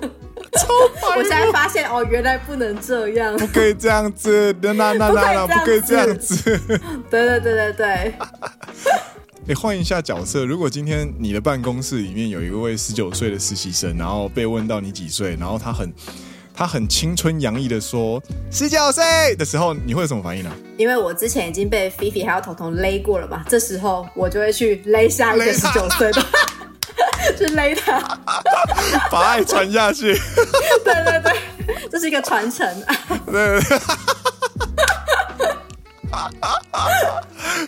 [0.01, 0.09] 岁。
[1.15, 6.59] 我现在发现哦，原来不能这样，不可以这样子，那那那那不可以这样子。
[7.09, 8.13] 对对对对对。
[9.47, 15.93] 哎， 换一下角色，如果今天你的办公室里面有一位十九岁的实习生，然后被问到你几岁，然后他很。
[16.55, 26.25] 他很青春洋溢的说：“十九岁的时候，你会有什么反应呢？”因为我之前已经被菲菲还有彤彤勒过了嘛，这时候我就会去勒下一个十九岁的，
[27.37, 27.99] 去勒他，
[29.11, 30.17] 把爱传下去。
[30.83, 31.33] 对对对，
[31.91, 32.65] 这是一个传承。
[33.25, 33.79] 对，对，对。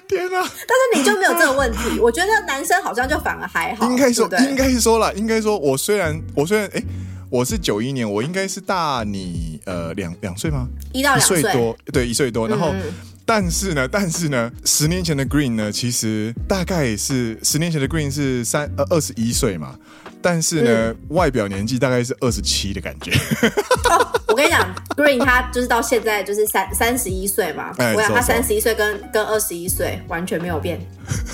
[0.08, 0.40] 天哪！
[0.40, 2.00] 但是你就没有这个问题？
[2.00, 3.86] 我觉得男生好像就反而还好。
[3.90, 6.82] 应该说，应该说了，应该说，我虽然，我虽然，哎。
[7.30, 10.68] 我是九一年，我应该是大你呃两两岁吗？
[10.94, 12.48] 一到两岁多，对，一岁多。
[12.48, 12.94] 然后，嗯、
[13.26, 19.78] 但是呢，但是呢，十年前的 Green 呢，其实大概是十年前的 Green 是三呃二十一岁嘛。
[20.22, 23.12] 但是呢，嗯、外表年纪大概是二十七的感觉。
[23.90, 27.74] 哦、我跟你讲，Green 他就是到现在就是三三十一岁嘛。
[27.78, 30.80] 哎、我想他三十一岁跟跟二十一岁完全没有变。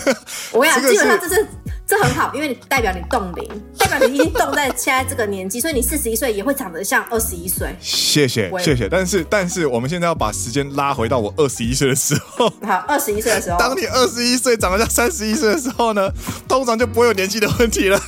[0.51, 1.47] 我跟你讲，基本上这是。
[1.85, 3.45] 这很好，因为你代表你冻龄，
[3.77, 7.75] 代表你已经冻在现在这个年纪，所以你四十一岁也会长得像二十一岁。
[7.81, 12.49] 谢谢谢谢，但是但是我们现在要把时间拉回到我二十一岁的时候。
[12.65, 16.09] 好，二十一岁的时候，当你二十一岁长得像三十一岁的时候呢，
[16.47, 17.99] 通常就不会有年纪的问题了。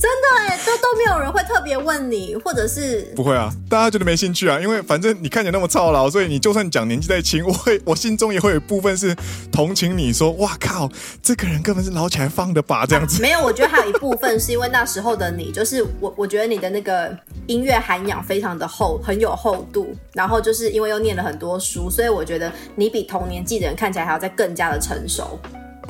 [0.00, 9.12] 真的哎，都都没有人会特别问你，或者是不会啊，大家觉得没兴趣啊，因为反正你看起来那么操劳，所以你就算讲年纪再轻，我会 我心中也会有一部分是
[9.50, 10.88] 同情你说，哇靠，
[11.20, 13.20] 这个人根本是捞起来放的吧，这样子。
[13.22, 17.12] 没有，我觉得还有一部分是因为那时候的你，就是我我觉得你的那个
[17.48, 25.40] 音乐涵养非常的厚，很有厚度，然后就是因为又念了很多书，所以我觉得你比同年纪的人看起来还要再更加的成熟。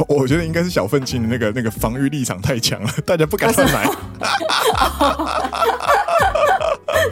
[0.06, 3.88] 我觉得应该是小愤青的那个那个防御立场太强了， 大家不敢乱买。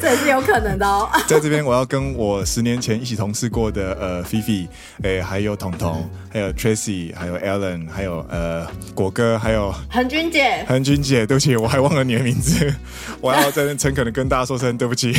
[0.00, 1.08] 这也是有可能的哦。
[1.26, 4.68] 在这边，我要跟我十年前一起同事过的呃菲菲，
[5.02, 10.64] 哎，还有彤彤，还有 Tracy，还有 Alan，还有呃果哥，还有恒君姐。
[10.68, 12.72] 恒君姐，对不起，我还忘了你的名字，
[13.20, 15.14] 我要在这诚恳的跟大家说声对不起。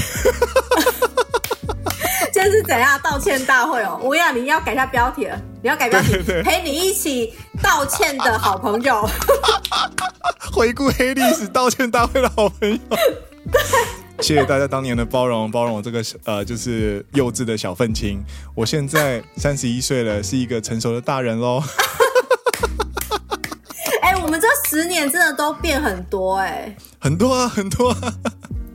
[2.68, 3.98] 怎样道歉大会哦？
[4.04, 5.42] 吴亚你讲，你要改一下标题了。
[5.64, 9.10] 你要改标题，对对对，陪你一起道歉的好朋友，
[10.54, 12.78] 回顾黑历史道歉大会的好朋友。
[14.20, 18.22] 谢谢大家当年的包容，包容我这个呃，就是幼稚的小愤青。
[18.54, 21.64] 我现在三十一岁了，是一个成熟的大人喽。
[24.02, 28.14] 哎、欸，我们这十年真的都变很多哎、欸，很多啊，很多啊。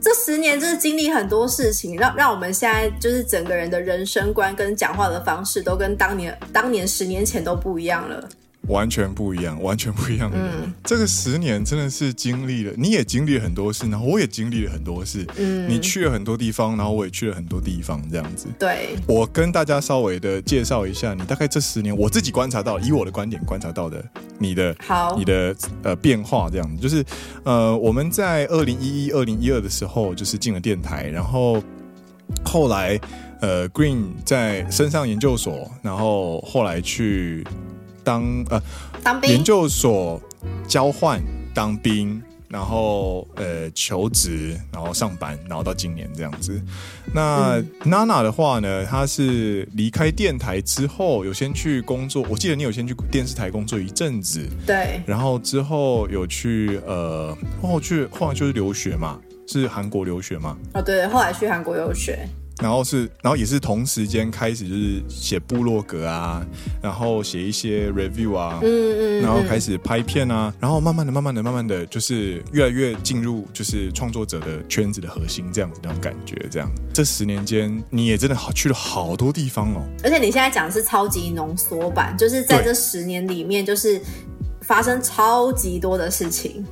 [0.03, 8.27] 这十年真是经历很多事情，让让我们现在就是整个人的人生观跟讲话的方式都跟当年当年十年前都不一样了。
[8.69, 10.47] 完全不一样，完全不一样的人。
[10.63, 15.27] 嗯，这个十年真的是经历了，你也经历了很多事，然后我也经历了很多事。
[15.35, 18.47] 嗯，你去了很多地方，然后我也去了很多地方，这样子。
[18.57, 24.01] 对，我跟大家稍微的介绍一下，你大概这十年我自己观察到，以我的观点观察到的
[24.39, 27.03] 你的好，你的呃变化这样子，就是
[27.43, 31.61] 呃我们在二零一一、二零一二的时候就是进了电台，然后
[32.45, 32.97] 后来
[33.41, 37.45] 呃 Green 在身上研究所，然后后来去。
[38.03, 38.61] 当呃，
[39.03, 40.21] 当兵，研究所
[40.67, 41.21] 交换
[41.53, 46.61] 当兵，然后呃求职，然后上班，然后到今年这样子。
[47.13, 52.25] 那、嗯、娜娜的话呢，她是离开电台之后，有先去工作。
[52.29, 55.01] 我记得你有先去电视台工作一阵子，对。
[55.05, 60.57] 然后之后有去呃，后去后来就是留学嘛，是韩国留学嘛？
[60.73, 62.27] 哦，对，后来去韩国留学。
[62.61, 66.45] 然后是，然后也是同时间开始就是写部落格啊，
[66.81, 76.35] 然后写一些 review 啊，嗯嗯，然后开始拍片啊，然后慢慢的、慢慢的、慢慢的就是越来越进入就是创作者的圈子的核心这样子那种感觉。
[76.51, 79.81] 这样，这十年间你也真的好去了好多地方哦。
[80.03, 83.99] 而且你现在讲的是超级浓缩版，就是在这十年里面，就是
[84.61, 86.63] 发生超级多的事情。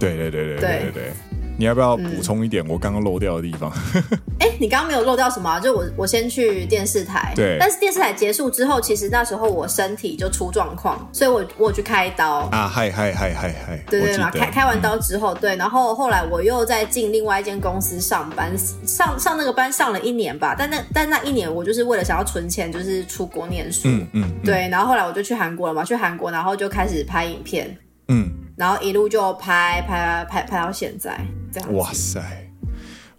[0.00, 1.12] 对对对对对对对。
[1.58, 3.68] 你要不要补充一点我刚刚漏掉的地方？
[4.38, 5.58] 哎、你刚刚没有漏掉什么、啊？
[5.58, 7.56] 就我我先去电视台，对。
[7.58, 28.30] 但是电视台结束之后，其实那时候我身体就出状况，所以我我有去开刀啊，嗨嗨嗨嗨嗨，对对嘛，开开完刀之后，对，然后后来我又再进另外一间公司上班，上上那个班上了一年吧，但那但那一年我就是为了想要存钱，就是出国念书，嗯嗯，嗯，对，然后后来我就去韩国了嘛，去韩国，然后就开始拍影片，嗯。
[28.56, 31.16] 然后一路就拍拍拍拍到现在，
[31.52, 31.74] 这样。
[31.74, 32.44] 哇塞！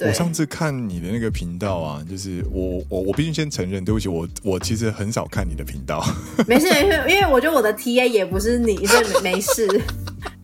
[0.02, 6.02] 我上次看你的那个频道啊，就是我我我必须先承认，对不起，我我其实很少看你的频道。
[6.48, 9.68] 没事没事，因为我觉得我的 TA 也不是你，所以没事。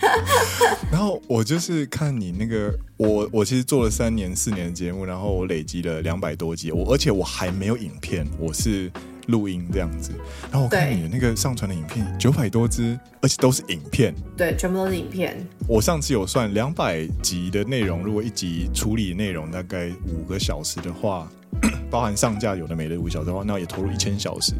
[0.91, 8.91] 然后我就是看你那个，我我其实做了三年四年的节目，然后我累积了两百多集，我而且我还没有影片，我是。
[9.27, 10.11] 录音这样子，
[10.51, 15.35] 然后我看你的那个上传的影片九百多支，而且都是影片，对，全部都是影片。
[15.67, 21.27] 我上次有算两百集的内容，如果一集处理内容大概五个小时的话，
[21.89, 24.53] 包含上架有的没的五小时的话，那也投入一千小时。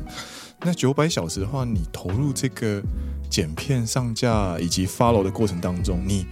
[0.62, 2.82] 那九百小时的话，你投入这个
[3.30, 6.26] 剪片、上架以及 follow 的过程当中，你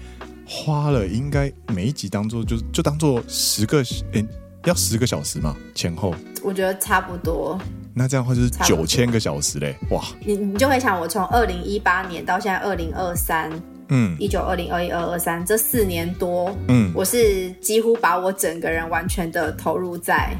[0.45, 4.25] 花了应该每一集当做就就当做十个，诶，
[4.65, 5.55] 要十个小时吗？
[5.75, 6.13] 前后？
[6.41, 7.59] 我觉得差不多。
[7.93, 10.03] 那这样的话就是九千个小时嘞，哇！
[10.25, 13.51] 你你就会想，我从二零一八年到现在二零二三，
[13.89, 20.35] 嗯，一九二零二一二二三这四年多，嗯，我是几乎把我整个人完全的投入在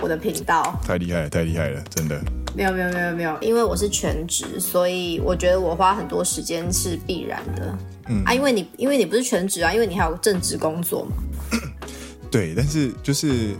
[0.00, 0.78] 我的频道。
[0.86, 2.20] 太厉害了，太厉害了，真的。
[2.54, 7.76] 没有没有没有没有，因为我是全职，所以我觉得我花很多时间是必然的。
[8.08, 11.16] 嗯啊，因为你因为你不是全职啊，因为你还有正职工作嘛。
[12.32, 13.54] 对，但是就是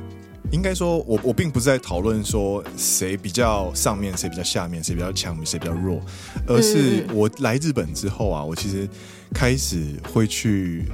[0.50, 6.00] 应该说我，我我并不是在讨论说谁比较上面，谁比较下面，谁比较强，谁比较弱，
[6.46, 8.88] 而是我来日本之后啊，我其实
[9.34, 10.86] 开始会去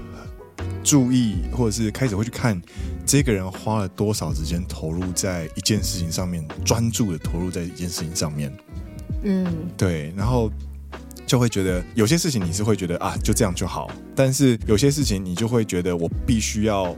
[0.82, 2.60] 注意，或者是开始会去看
[3.06, 8.52] 这个人花了多少时间投入在一件事情上面，专注的投入在一件事情上面。
[9.22, 10.50] 嗯，对，然后
[11.26, 16.94] 就会觉得有些事情你是会觉得啊，就这样就好，但是有些事情你就会觉得我必须要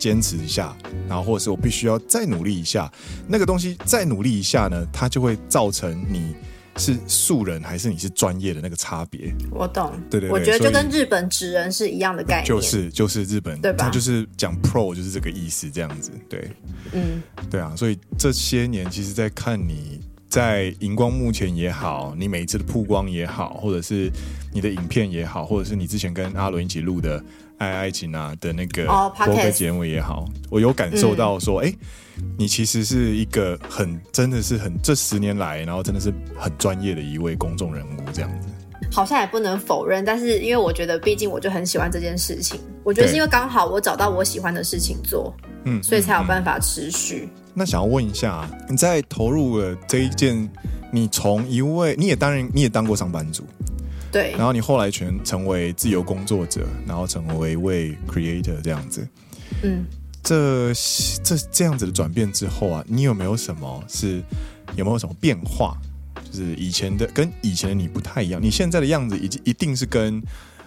[0.00, 0.74] 坚持一下，
[1.06, 2.90] 然后或者是我必须要再努力一下，
[3.28, 6.34] 那个东西再努力一下呢，它就会造成你
[6.76, 9.32] 是素人还是你是专业的那个差别。
[9.50, 13.84] 我懂，对对对，我觉得就跟日本职人是一样的概念，就是就是日本，对吧？
[13.84, 16.50] 他就是讲 pro 就是这个意思，这样子，对，
[16.92, 20.00] 嗯，对啊，所以这些年其实，在看你。
[20.30, 24.08] 在荧光幕前也好，你每一次的曝光也好，或者是
[24.52, 27.20] 你的影片也好，或者是你之前跟阿伦一起录的
[27.60, 31.70] 《爱爱情》啊的那个播客节目也好，我有感受到说，哎、
[32.16, 38.48] 嗯，你其实是一个很真的是很这十年来，然后真的是很专业的一位公众人物这样子。
[38.90, 45.32] 好像也不能否认，但是因为我觉得，毕竟我就很喜欢这件事情，我觉得是因为刚好我找到我喜欢的事情做，
[45.64, 47.24] 嗯，所以才有办法持续。
[47.26, 50.48] 嗯嗯那想要问一下，你在投入了这一件，
[50.90, 53.44] 你从一位你也当然你也当过上班族，
[54.12, 59.06] 对，然后你后来全成为自由工作者，然后成为一位 creator 这样子，
[59.62, 59.84] 嗯，
[60.22, 60.72] 这
[61.22, 64.22] 这这样子的转变之后啊，你有没有什么是
[64.76, 65.76] 有没有什么变化？
[66.24, 70.22] 就是以前的跟以前的你不太一样，你现在的样子已经一定是跟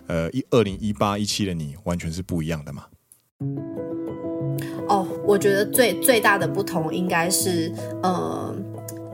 [0.07, 2.85] 呃一二零一八一七的你完全是不一样的嘛？
[4.87, 8.55] 哦，我觉得最最大的不同应该是，呃，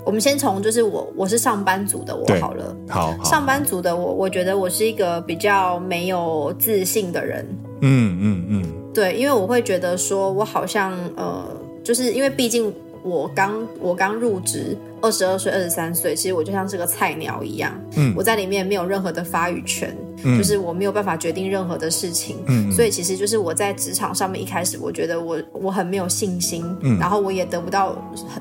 [0.09, 7.45] 我们先从就是我我是上班族的我好了，好，好，上班族的我，我觉得我是一个比较没有自信的人，
[7.81, 11.45] 嗯嗯嗯，对，因为我会觉得说我好像呃，
[11.83, 12.73] 就是因为毕竟。
[13.03, 17.73] 我刚我刚入职，二十二岁、二十三岁，其实我就像是个菜鸟一样。
[17.95, 22.37] 嗯，我在里面没有任何的发语权，嗯，就是我没有办法决定任何的事情。
[22.47, 27.95] 嗯，所以其实就是我在职场上面一开始，我觉得我我很没有信心，嗯，然后我也得不到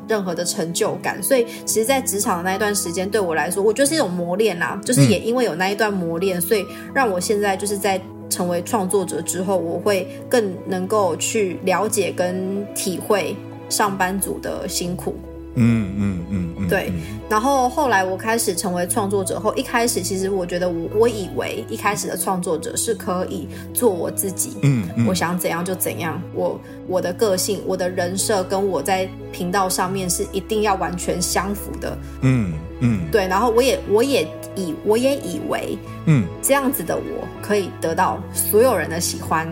[0.08, 1.22] 任何的成就感。
[1.22, 4.80] 所以其实，在职场的那一段时间，对我来说，我觉得是一种磨练啦。
[4.84, 13.36] 就是也因为有那一段磨练，所以让我现在就是在成为创作者之后，我会更能够去了解跟体会。
[13.68, 15.14] 上班族的辛苦，
[15.54, 16.92] 嗯嗯嗯嗯，对。
[17.28, 33.26] 然后后来我开始成为创作者后，一开始其实我觉得我我以为一开始的创作者是可以做我自己，嗯，嗯，我想怎样就怎样，我我的个性、我的人设跟我在频道上面是一定要完全相符的，嗯嗯，对。
[33.26, 39.46] 然后我也我也以我也以为，嗯，这样子的我可以得到所有人的喜欢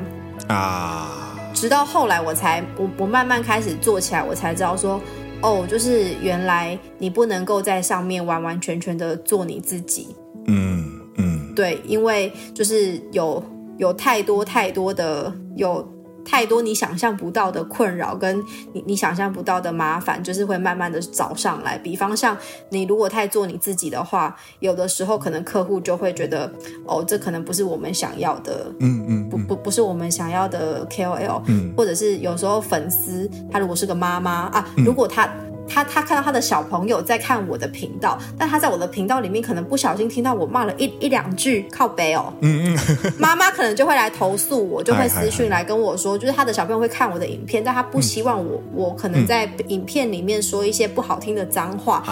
[0.48, 1.25] 啊。
[1.56, 5.00] 直到后来，我才我我慢慢开始做起来，我才知道说，
[5.40, 10.14] 哦，就是原来你不能够在上面完完全全的做你自己，
[10.46, 10.84] 嗯
[11.16, 13.42] 嗯，对，因为就是有
[13.78, 15.95] 有太多太多的有。
[16.26, 21.78] 太多你想象不到的困扰，跟你你想象不到的麻烦，就是会慢慢的找上来。
[21.78, 22.36] 比方像
[22.68, 26.52] 你如果太做你自己的话，有的时候可能客户就会觉得，
[26.84, 35.28] 哦，这可能不是我们想要的，嗯嗯，嗯，不不不是我们想要的 KOL，嗯，或者是有时候粉丝他如果是个妈妈啊，如果他。
[35.68, 52.02] 他他看到他的小朋友在看我的频道，但他在我的频道里面可能不小心听到我骂了一一两句靠背哦，嗯嗯， 妈妈可能就会来投诉我，就会私讯来跟我说，就是他的小朋友会看我的影片，但他不希望我我可能在影片里面说一些不好听的脏话。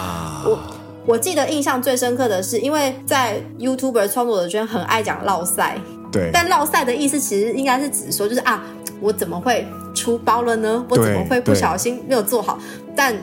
[0.45, 0.59] 我
[1.05, 5.77] 我记得印象最深刻的是，因为在 YouTuber 创作者圈很爱讲落赛，
[6.11, 8.63] 对，但落赛的意思其实应该是指说，就是啊，
[8.99, 10.83] 我怎么会出包了呢？
[10.89, 12.57] 我怎么会不小心没有做好？
[12.95, 13.15] 但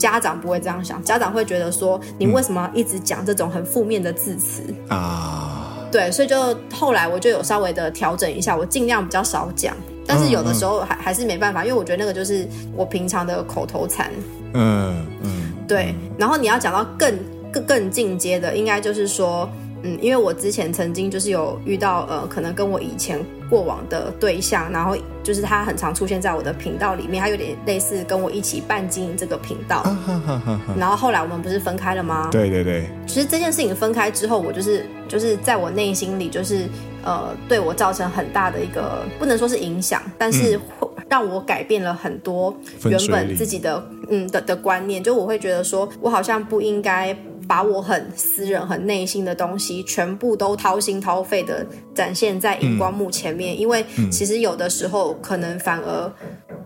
[0.00, 5.76] 家长不会这样想，家长会觉得说，你为什么要一直讲这种很负面的字词啊？
[5.92, 9.76] 对，所以就后来我就有稍微的调整一下，我尽量比较少讲，
[10.06, 14.10] 但是有的时候还还是没办法，因为我觉得那个就是我平常的口头禅。
[14.54, 15.94] 嗯嗯，对。
[16.16, 17.14] 然后你要讲到更
[17.52, 19.46] 更更进阶的，应该就是说。
[19.82, 23.18] 嗯，因为我之前曾经就是有遇到呃，可能跟我以前
[23.48, 29.78] 过往的对象，然后就是他很常出现在我的频道里面，他有点类似跟我一起办经营这个频道。
[29.78, 32.28] 啊、哈哈哈哈，然后后来我们不是分开了吗？
[32.30, 32.84] 对对对。
[33.06, 36.68] 其实这件事情分开之后，我就是就是在我内心里就是
[37.02, 42.54] 呃，对我造成很大的一个不能说是影响，但是会让我改变了很多
[42.84, 47.16] 原本自己的嗯的的观念，就我会觉得说我好像不应该。
[47.50, 53.56] 把我很私人、很内心的东西，全部都掏心掏肺的展现在荧光幕前面。
[53.56, 56.12] 嗯、因为其实有的时候，可能反而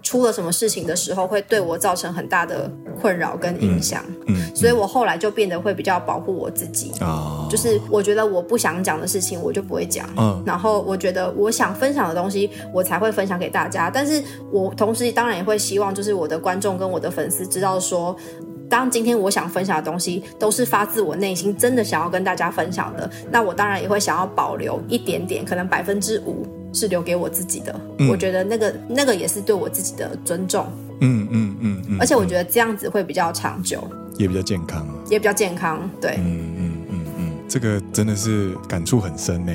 [0.02, 2.70] 出了什么事情的时候，会对我造成很大的
[3.00, 4.04] 困扰跟影响。
[4.26, 6.92] 嗯，嗯，所以我后来就变得会比较保护我自己。
[7.00, 10.06] 哦，就是我觉得我不想讲的事情，我就不会讲。
[10.18, 13.88] 嗯，然后我觉得我想分享的东西，我才会分享给大家。
[13.88, 14.22] 但是
[14.52, 18.14] 我同时当然也会希望，就是我的观众跟我的粉丝知道说。
[18.68, 27.80] 当今天我想分享的东西都是发自我内心，真的想要跟大家分享的，那我当然也会想要保留一点点，可能百分之五是留给我自己的。
[27.98, 30.66] 嗯、我觉得那个那个也是对我自己的尊重。
[31.00, 31.82] 嗯嗯嗯嗯。
[31.82, 33.86] 嗯嗯而且我觉得这样子会比较长久，
[34.16, 35.88] 也比较健康，也比较健康。
[36.00, 36.16] 对。
[36.18, 39.52] 嗯嗯嗯嗯，这个真的是感触很深呢。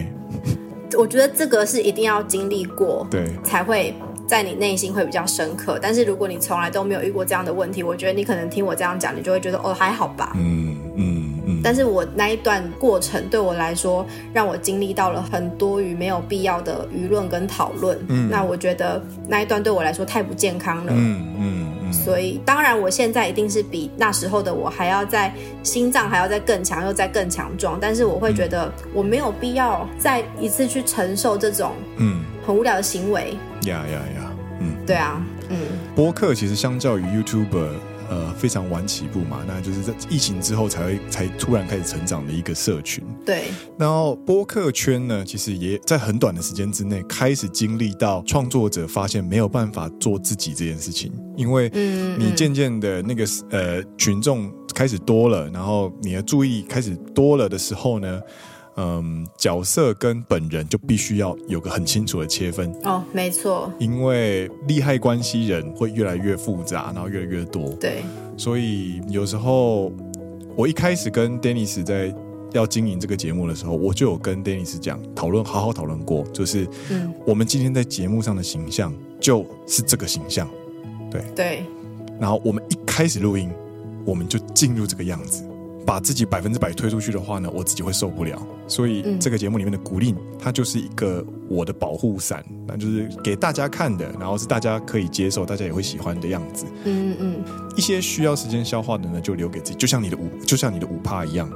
[0.98, 3.94] 我觉得这个是一定要经历过，对，才会。
[4.30, 10.34] 在你内心会比较深刻，但是如果你从来都没有遇过这样的问题，我觉得你可能听我这样讲，你就会觉得哦，还好吧。
[10.36, 11.34] 嗯嗯嗯。
[11.48, 17.98] 嗯，但是我那一段过程对我来说，让我经历到了很多与没有必要的舆论跟讨论。
[18.08, 20.94] 嗯，那我觉得那一段对我来说太不健康了。
[20.96, 27.80] 嗯嗯，所以当然，我现在一定是比那时候的我还要在心脏还要再更强，又再更强壮。
[27.82, 33.38] 但是我会觉得我没有必要再一次去承受这种嗯很无聊的行为。
[33.68, 35.56] 呀呀呀，嗯，对啊，嗯，
[35.96, 37.70] 播客其实相较于 YouTuber，
[38.10, 43.04] 呃，非常晚起步嘛，那就是在疫情之后才会才突然开始成长的一个社群。
[43.24, 43.44] 对，
[43.78, 51.70] 然后播客圈呢，其实也在很短的时间之内开始经历到创作者发现没有办法做自己这件事情，因为
[52.18, 58.20] 你渐渐的那个呃群众开始多了，然后你的注意开始多了的时候呢。
[58.78, 62.74] 嗯，角色跟本人就必须要有个很清楚的切分。
[62.84, 68.04] 哦，没错，因为利害关系人会越来越复杂，然后越来越多，对，
[68.38, 69.92] 所以有时候
[70.56, 72.14] 我一开始跟 Dennis 在
[72.54, 80.50] 要经营这个节目的时候，我就有跟 Dennis 讲讨论，好好讨论过，就是嗯，我们今天在节目上的形象就是这个形象，
[81.12, 81.22] 对。
[81.36, 81.64] 对，
[82.20, 83.52] 然后我们一开始录音，
[84.06, 85.44] 我们就进入这个样子。
[85.86, 88.42] 把自己百分之百推出去的话呢，我自己会受不了。
[88.68, 96.66] 所以这个节目里面的鼓励，它就是一个我的保护伞，那就是给大家看的，然后是大家可以接受、大家也会喜欢的样子。
[96.86, 97.44] 嗯嗯。
[97.76, 101.50] 一些需要时间消化的呢，就留给自己，就像你的五，就像你的五趴一样。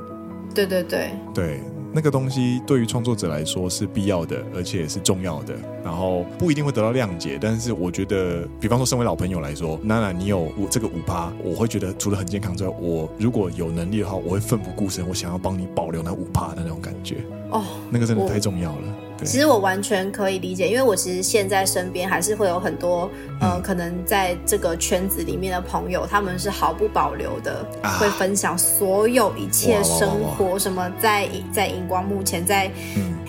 [0.56, 1.12] 对对对。
[1.34, 1.60] 对。
[1.94, 5.54] 那个东西对于创作者来说是必要的，而且是重要的。
[5.84, 17.18] 然后不一定会得到谅解，但是我觉得，比方说身为老朋友来说，娜娜你有我这个五趴，我会觉得除了很健康之外，我如果有能力的话，我会奋不顾身，我想要帮你保留那五趴的那种感觉。
[17.52, 18.82] 哦，那个真的太重要了。
[19.24, 23.10] 其实我完全可以理解，因为我其实现在身边还是会有很多，
[23.42, 32.70] 嗯、呃，可能在这个圈子里面的朋友，他们是毫不保留的，啊、会分享所有一切生活，什么在在荧光幕前，在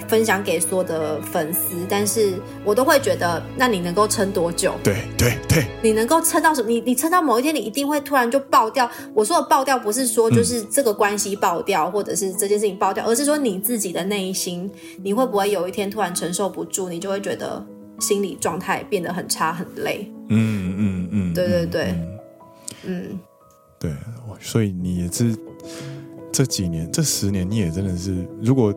[0.09, 2.35] 分享给所有的粉丝，嗯、但是
[2.65, 4.75] 我都会觉得，那你能够撑多久？
[4.83, 6.69] 对对对，你能够撑到什么？
[6.69, 8.91] 你你撑到某一天，你一定会突然就爆掉。
[9.15, 14.71] 我说的爆掉，不是说就是这个关系爆掉，嗯、或者是这件事情爆掉，而是说你自己的内心，
[15.03, 15.84] 你会不会有一天？
[15.91, 17.64] 突然承受不住，你就会觉得
[18.01, 20.11] 心理状态变得很差、很累。
[20.28, 21.95] 嗯嗯嗯，对对对，
[22.85, 23.18] 嗯，
[23.78, 23.93] 对。
[24.41, 25.37] 所以你也是
[26.32, 28.74] 这几年、这十年，你也真的是，如果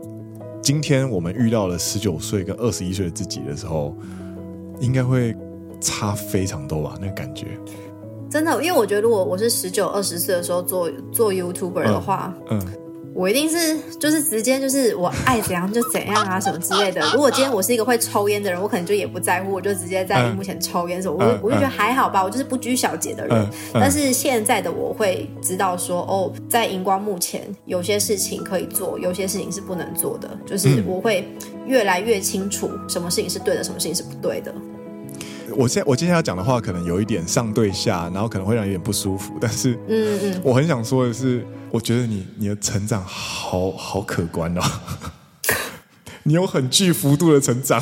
[0.61, 3.95] 今天我们遇到了十九岁跟二十一岁的自己的时候，
[4.79, 5.35] 应该会
[5.81, 6.95] 差非常多吧？
[7.01, 7.47] 那个感觉，
[8.29, 12.59] 真的，因为我觉得，如果我是十九、二十岁的时候做做 YouTuber 的话，嗯。
[12.59, 12.86] 嗯
[13.18, 17.01] 我一定是就是直接就是我爱怎样就怎样啊什么之类的。
[17.11, 21.18] 如果今天我是一个会抽烟的人，我可能就也不在乎，我就直接在荧幕前抽烟什么。
[21.18, 23.49] 我就我就觉得还好吧，我就是不拘小节的人。
[23.74, 30.30] 但是现在的我会知道说，哦，在荧光幕前有些事情可以做，有些事情是不能做的。
[30.45, 31.28] 就是我会
[31.65, 34.53] 越来越清楚什么事情是对的，什么事情是不对的。
[35.57, 39.33] 我现我今天要讲的话，可能有一点上对下，然后可能会让你有点不舒服。
[39.41, 41.43] 但是，嗯嗯，我很想说的是。
[41.69, 44.61] 我觉得你你的成长好好可观哦，
[46.23, 47.81] 你有很巨幅度的成长。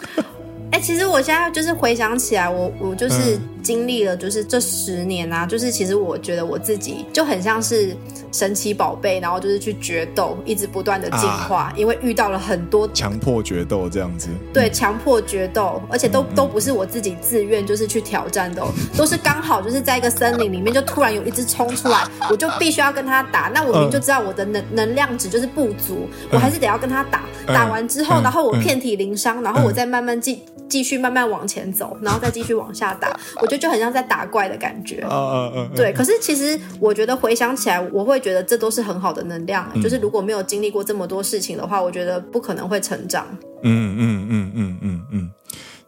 [0.72, 7.96] 哎、欸，其实我现在就是回想起来，我我就是经历了，就是这十年啊，就是其实我觉得我自己就很像是。
[8.32, 14.28] 神奇宝贝，然后就是去决斗，一直不断的进化，啊、因为遇到了很多强迫决斗这样子。
[14.52, 18.64] 对，强迫决斗，而且都、嗯、都不是我自己自愿，就是去挑战的，
[18.96, 23.50] 都是刚好就是在一个森林里面，就突然有一只冲出来， 我就必须要跟他打。
[23.52, 27.24] 那我明明就知道我的能、嗯、能量值就是不足，我还是得要跟他打。
[27.48, 33.18] 嗯、打完之后，然后我遍体鳞伤，然后我再慢慢继继续慢慢往前走，然后再继续往下打。
[33.42, 35.00] 我觉得就很像在打怪的感觉。
[35.02, 35.70] 嗯嗯嗯！
[35.74, 39.68] 对，可是其实我觉得回想起来，我会觉得这都是很好的能量。
[39.74, 43.26] 嗯、就是如果没有经历过这么多事情的话，我觉得不可能会成长。
[43.62, 45.30] 嗯嗯嗯嗯嗯嗯，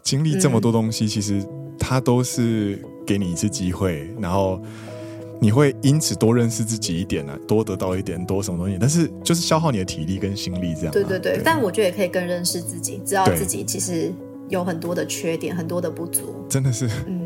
[0.02, 1.46] 经历这么多东西，嗯、其实
[1.78, 4.60] 它都是给你一次机会，然后
[5.40, 10.92] 你会因此多认识自己一点呢、啊，多得到一点多什么东西，但是就是消耗你的体力跟心力这样。
[10.92, 14.12] 对对对，对但我觉得也可以更认识自己，知道自己其实
[14.48, 16.44] 有很多的缺点，很多的不足。
[16.48, 17.21] 真的是，嗯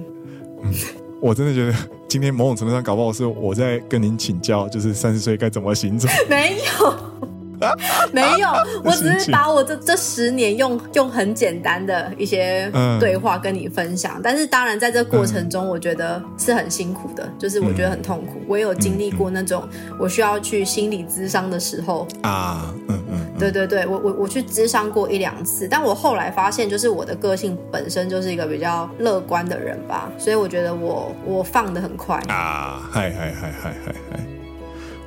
[0.66, 0.74] 嗯，
[1.20, 1.74] 我真的觉得
[2.08, 6.08] 今天某种程度上搞不好是我在跟您请教，就是三十岁该怎么行走。
[6.28, 7.35] 没有。
[8.12, 8.48] 没有，
[8.84, 18.40] 我只是把我这这十年用用很简单的一些对话跟你分享，嗯、但是当然在这过程中，我觉得是很辛苦的，嗯、就是我觉得很痛苦。
[18.46, 19.66] 我也有经历过那种
[19.98, 22.06] 我需要去心理咨商的时候。
[22.22, 23.38] 啊，嗯嗯，嗯。
[23.38, 32.16] 对对对，我我我去咨商过一两次，但我后来发现，就是我的个性本身就是一个比较乐观的人吧，所以我觉得我我放的很快。
[32.28, 34.35] 啊，嗨嗨嗨嗨嗨嗨。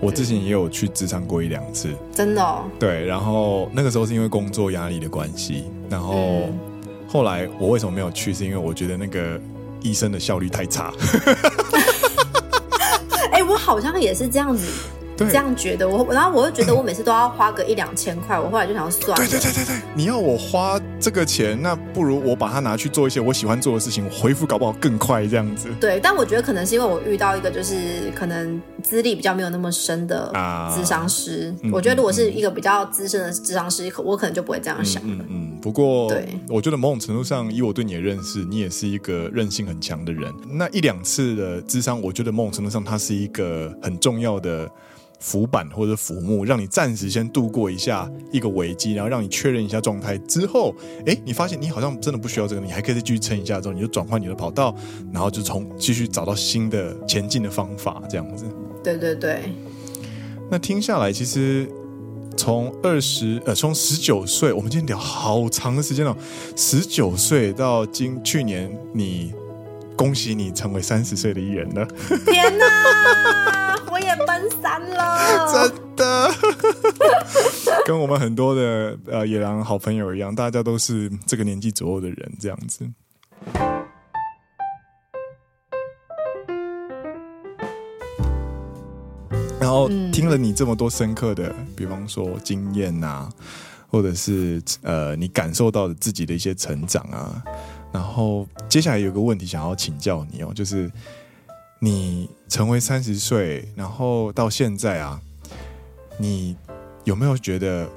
[0.02, 2.64] 我之前也有去职场过一两次，真的哦。
[2.80, 6.50] 对，然后那个时候是因为工作压力的关系，然后
[7.08, 8.34] 后来我为什么没有去？
[8.34, 9.39] 是因为我觉得那个
[9.82, 10.93] 医生的效率太差。
[13.32, 14.66] 哎、欸，我好像也是这样子。
[15.20, 19.15] 对这样觉得我，然后我又觉得我每次都要花个一两千块，我后来就想算了。
[19.17, 25.67] 对对对对对，你要我花这个钱，那不如我把它拿去做一些我喜欢做的事情，回复搞不好更快这样子。
[25.80, 30.32] 对，但我觉得可能是因为我遇到一个就是可能资历比较没有那么深的
[30.76, 35.01] 智商师，啊、我觉得如果是一个比较资深的智商师，我可能就不会这样想。
[35.05, 35.59] 嗯嗯。
[35.61, 40.34] 不过，对，我觉得某种程度上，以我对你的认识，你也是一个韧性很强的人。
[40.51, 44.70] 那一两次的智商，我觉得某种程度上，它是一个很重要的。
[45.20, 50.74] 浮板或者浮木，让你暂时先度过一下一个危机，然后让你确认一下状态之后，
[51.05, 54.74] 哎，你发现你好像真的不需要这个，你还可以再继续撑一下，之后你就转换你的跑道，
[55.11, 58.45] 然后就从继续找到新的前进的方法，这样子。
[58.84, 59.41] 对对对。
[60.49, 61.70] 那听下来，其实
[62.38, 66.17] 从二十呃，从十九岁，我们今天聊好长的时间了，
[66.55, 69.34] 十九岁到今去年，你
[69.95, 71.86] 恭喜你成为三十岁的艺人了。
[72.26, 73.68] 天哪！
[74.18, 76.32] 奔三了，真的，
[77.86, 82.89] 跟我们很多的呃野狼好朋友一样，大家都是这个年纪左右的人，这样子。
[89.60, 93.30] 然后听了你这么多深刻的，比方说经验啊，
[93.88, 97.43] 或者是呃你感受到的自己的一些成长啊，
[97.91, 100.91] 然后接下来有个问题想要请教你哦，就是。
[101.82, 105.19] 你成为三十岁，然后到现在啊，
[106.17, 106.57] 你
[107.05, 107.88] 有没有觉得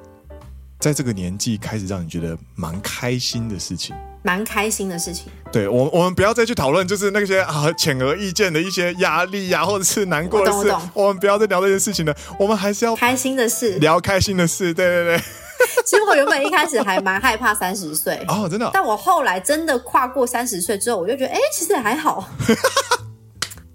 [0.79, 3.95] 在这个年纪开始让你觉得蛮开心的事情？
[4.23, 5.33] 蛮开心的事情。
[5.51, 10.59] 对，我我们不要再去讨论，就是那些啊显而易见的一些压力呀、啊，或者是难过的事。
[10.59, 10.91] 我懂，我懂。
[10.95, 14.73] 我们不要再聊这件事情了，我们还是要开心的事，聊开心的事。
[14.73, 15.25] 对对对。
[15.87, 18.71] 其实我原本一开始还蛮害怕三十岁哦，真的。
[18.73, 22.29] 但我后来真的跨过三十岁之后，我就觉得，哎，其实也还好。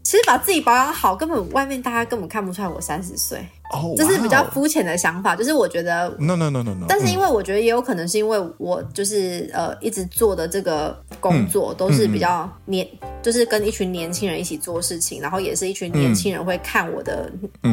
[0.08, 3.38] 其实把自己保养好，根本外面大家根本看不出来我三十岁。
[3.74, 5.36] 哦，这是比较肤浅的想法。
[5.36, 6.86] 就是我觉得，no no no no no。
[6.88, 12.88] 但是因为我觉得也有可能是因为我就是呃一直做的这个工作都是比较年，
[13.22, 17.30] 就是跟一群年轻人一起做事情，然后也是一群年轻人会看我的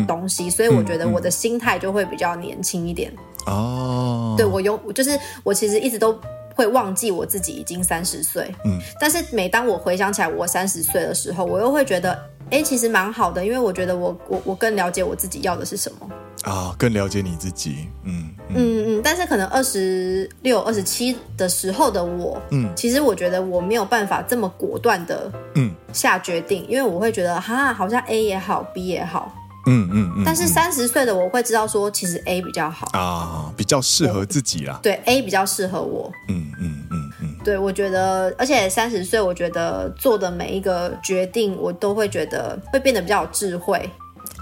[0.09, 3.13] 东西，所以我觉得我的心态就会比较年轻一点。
[3.47, 6.19] 哦，对，我有，就是我其实一直都。
[6.55, 12.19] 会忘记我自己已经三十岁，嗯，但是每当我回想起来我三十岁的时候，我又会觉得，
[12.51, 16.09] 哎，其实蛮好的，因为我觉得我我我更了解我自己要的是什么。
[16.43, 18.55] 啊，更了解你自己，嗯嗯。
[18.55, 29.33] 嗯，嗯，但是可能二十六、二十七的时候的我，嗯，其实我觉得我没有办法这么果断的，嗯，下决定，嗯，因为我会觉得，哈，好像 A 也好，B 也好。
[29.67, 34.79] 嗯嗯但是三十岁的我会知道说，其实 A 比较好啊，比较适合自己啦。
[34.83, 36.13] 对，A 比较适合我。
[36.29, 43.79] 嗯嗯嗯嗯，嗯嗯对，我觉得，而且三十岁，我觉得做的每一个决定，我都会觉得会变得比较有智慧。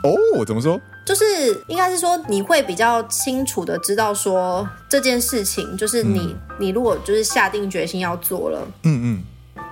[0.03, 0.81] 哦，怎么说？
[1.05, 1.25] 就是
[1.68, 9.64] 应该是说，你会比较清楚的知道说这件事情，就是你、嗯、你如果就是下定决心要做了，嗯嗯，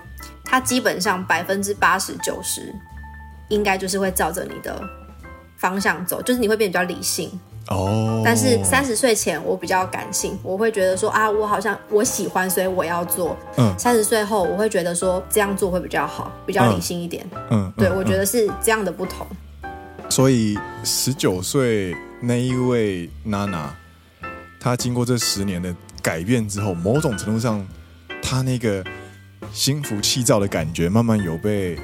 [0.45, 2.75] 它基本上百分之八十九十，
[3.49, 4.81] 应该就是会照着你的。
[5.61, 7.31] 方向走，就是你会变得比较理性
[7.69, 8.17] 哦。
[8.17, 8.23] Oh.
[8.25, 13.37] 但是三十岁前我比较感性，我会觉得说啊，我好像我喜欢，所以我要做。
[13.59, 13.79] 嗯。
[13.79, 17.29] 三十岁后，我会觉得说这样做会比较好，比较理性一点。
[17.51, 17.71] 嗯。
[17.77, 19.27] 对，我觉得是这样的不同。
[20.09, 23.73] 所以十九岁那一位娜娜，
[24.59, 27.65] 她经过这十年的改变之后，某种程度上，
[28.23, 28.83] 她那个
[29.53, 31.79] 心浮气躁的感觉慢慢有被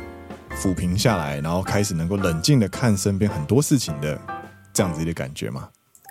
[0.59, 4.19] 抚平下来，然后开始能够冷静的看身边很多事情的
[4.73, 5.69] 这样子的感觉吗？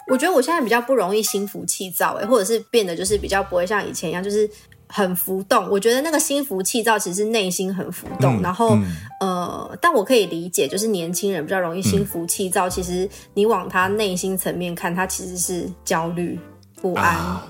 [0.08, 4.48] 我觉得我现在比较不容易心浮气躁，哎，或者是变得就是比较不会像以前一样，就是
[4.88, 5.68] 很浮动。
[5.68, 12.68] 我觉得那个心浮气躁其实是内心很浮动，嗯、然后、嗯、呃，但我可以理解，就是年轻人比较容易心浮气躁。
[12.68, 16.40] 嗯、其实你往他内心层面看，他其实是焦虑
[16.80, 17.48] 不安，啊、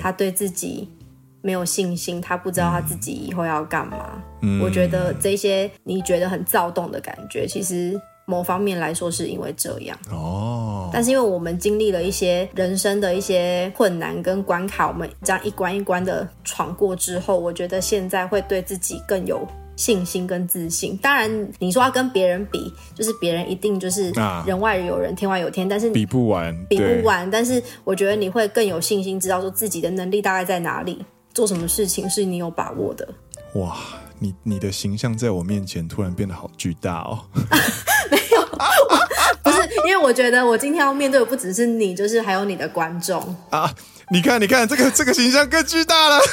[0.00, 0.88] 他对自己
[1.42, 4.22] 没有信心，他不知道他自己以后要干嘛。
[4.42, 8.00] 嗯、我觉得这些你觉得很躁动的感觉，其实。
[8.26, 20.96] 某方面来说，是因为这样哦，但是因为我们经历了一些人生的一些困难跟关卡，我们这样一关一关的闯过之后，我觉得现在会对自己更有信心跟自信。
[20.98, 24.12] 当然，你说要跟别人比，就是别人一定就是
[24.46, 27.28] 人外有人，天外有天，但是比不完，比不完。
[27.28, 33.08] 但是我觉得你会更有信心，知道说自己的能力大概在哪里，做什么事情是你有把握的。
[33.54, 33.76] 哇，
[34.18, 37.24] 你你的形象在我面前突然变得好巨大哦。
[39.42, 43.74] 不是，因为我觉得我今天要面对的不只是你，就是还有你的观众啊！
[44.10, 46.18] 你看，你看，这个这个形象更巨大了。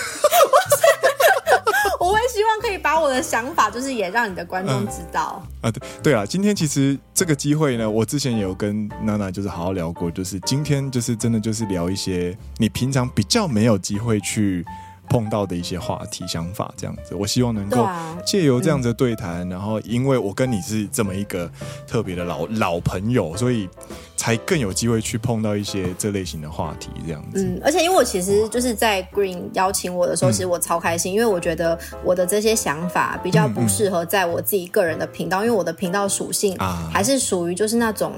[2.00, 5.72] 我会希望可以把我的想法，就是也让你的观众知道、嗯、啊。
[5.72, 14.66] 对对啊，今天其实这个机会呢，我之前也有跟娜娜就是好好聊过，就是今天就是真的就是聊一些你平常比较没有机会去。
[15.10, 17.88] 碰到的一些话题、想法这样子，我希望能够
[18.26, 21.50] 借由这样子的对谈，啊嗯、然后因为我跟你是这么一个
[21.86, 23.68] 特别的老老朋友，所以
[24.16, 27.44] 才更有机会去碰到一些这类型的话题这样子。
[27.44, 36.58] 嗯，而且因为我其实就是在 Green 邀请我的时候，其实我超开心，嗯、因为我觉得我的这些想法比较不适合在我自己个人的频道，因为我的频道属性
[36.92, 38.14] 还是属于就是那种。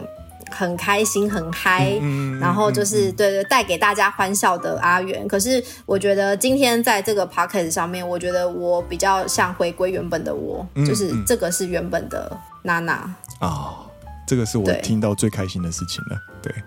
[0.52, 5.28] 很开心，很嗨，嗯嗯、然后就是、嗯、对对，带给大家欢笑的阿元。
[5.28, 12.32] 可是我觉得今天在这个 podcast 上面，我觉得我比较像回归原本的我，嗯、就是这个是原本的
[12.64, 13.76] 娜娜啊、哦，
[14.28, 16.18] 这个是我听到最开心的事情了。
[16.42, 16.64] 对，对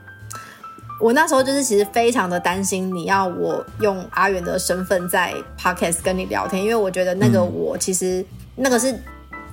[1.01, 8.25] 我那时候就是其实非常的担心你要我用阿元的身份在 podcast 跟你聊天，因为我觉得那个我其实
[8.57, 8.95] 那个是。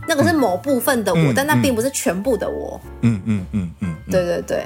[0.09, 2.81] 那个是某部分的我，嗯、但那并不是全部的我。
[3.01, 4.65] 嗯嗯嗯嗯，嗯对对对，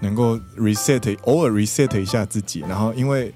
[0.00, 3.32] 能够 reset，偶尔 reset 一下自己，然后因为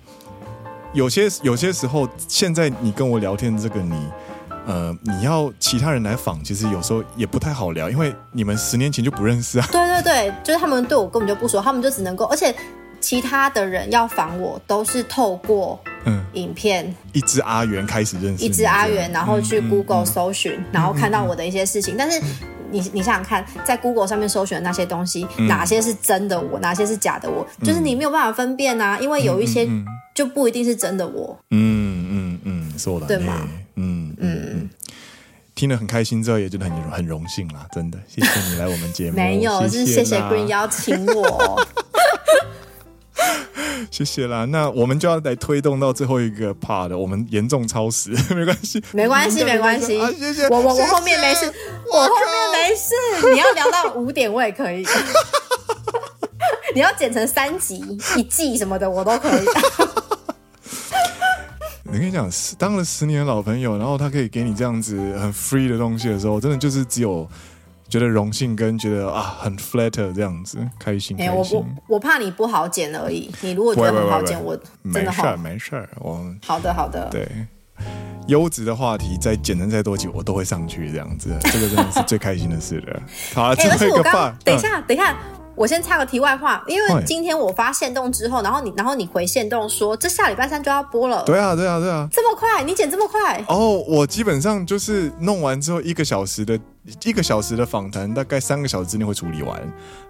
[0.92, 4.06] 有些有些时候，现在你跟我聊天的这个你，
[4.66, 9.66] 呃，你要其他人来访，其实有时候也不太好聊，因为你们十年前就不认识啊。
[9.72, 12.54] 对对对，就是他们对我根本就不熟，他们就只能够，而且
[13.00, 15.80] 其他的人要访我都是透过。
[16.04, 21.94] 嗯，影片一只阿元开始认识，一只阿元，然后去 Google 搜寻，然后看到我的一些事情。
[21.98, 22.18] 但是
[22.70, 29.68] 你你想想看，在 Google 上面搜寻的那些东西，嗯、哪些是真的我，哪些是假的我，嗯、就是你没有办法分辨啊，因为有一些
[30.14, 31.38] 就不一定是真的我。
[31.50, 33.48] 嗯嗯嗯，说、嗯、的、嗯、对吗？
[33.74, 34.70] 嗯嗯嗯，
[35.54, 39.16] 听得很开心之后，也觉得很很荣幸啦，真的，谢谢你来我们节目。
[39.18, 41.60] 没有，就是谢谢 Green 邀请我。
[43.90, 50.00] 谢谢啦，那我们就要来推动到最后一个 part，我们严重超时， 没关系，没关系，没关系。
[50.00, 51.52] 啊、谢谢我，我我后面没事，
[51.92, 52.94] 我后面没事。
[53.34, 54.86] 你要聊到五点我也可以，
[56.74, 57.78] 你要剪成三集、
[58.16, 59.44] 一季什么的我都可以。
[61.92, 67.28] 你跟你讲，当了十年的老朋友，然后他可以给你这样子很 free 的东西的时候，真的就是只有。
[67.90, 73.30] 觉得荣幸跟觉得啊很 flatter 这样子开心开心，欸、我我我怕你不好剪而已。
[73.40, 74.56] 你如果觉得很好剪，我
[74.94, 77.08] 真的好没事儿，我好的好的。
[77.10, 77.28] 对，
[78.28, 81.36] 优质的话题再剪成再多集，我都会上去这样子。
[81.52, 83.02] 这个真的是最开心的事了。
[83.34, 85.16] 好了，最后一个 part，等一下，等一下。
[85.56, 91.22] 我先插个题外话，因为今天我发现动之后，然后你，然后你回现动说，这下礼拜三就要播了。
[91.24, 93.44] 对啊，对啊，对啊，这么快，你剪这么快？
[93.46, 96.58] 哦，我基本上就是弄完之后一个小时的，
[97.04, 99.60] 一个小时的访谈，大概三个小时之内会处理完。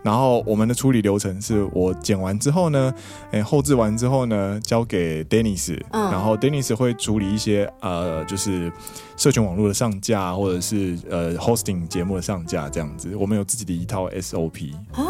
[0.02, 2.94] 然后我们的处理流程是我剪完之后呢，
[3.32, 8.72] 哎，后置完之后呢，交给 Dennis，嗯，然后 Dennis 会处理一些呃，就是
[9.16, 13.14] 社群网络的上架，或者是呃 hosting 节目的上架这样子。
[13.16, 15.08] 我们有自己的一套 SOP 哦。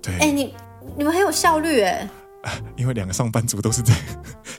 [0.00, 0.54] 对，哎，你
[0.96, 2.08] 你们很有效率哎，
[2.76, 3.92] 因为两个上班族都是在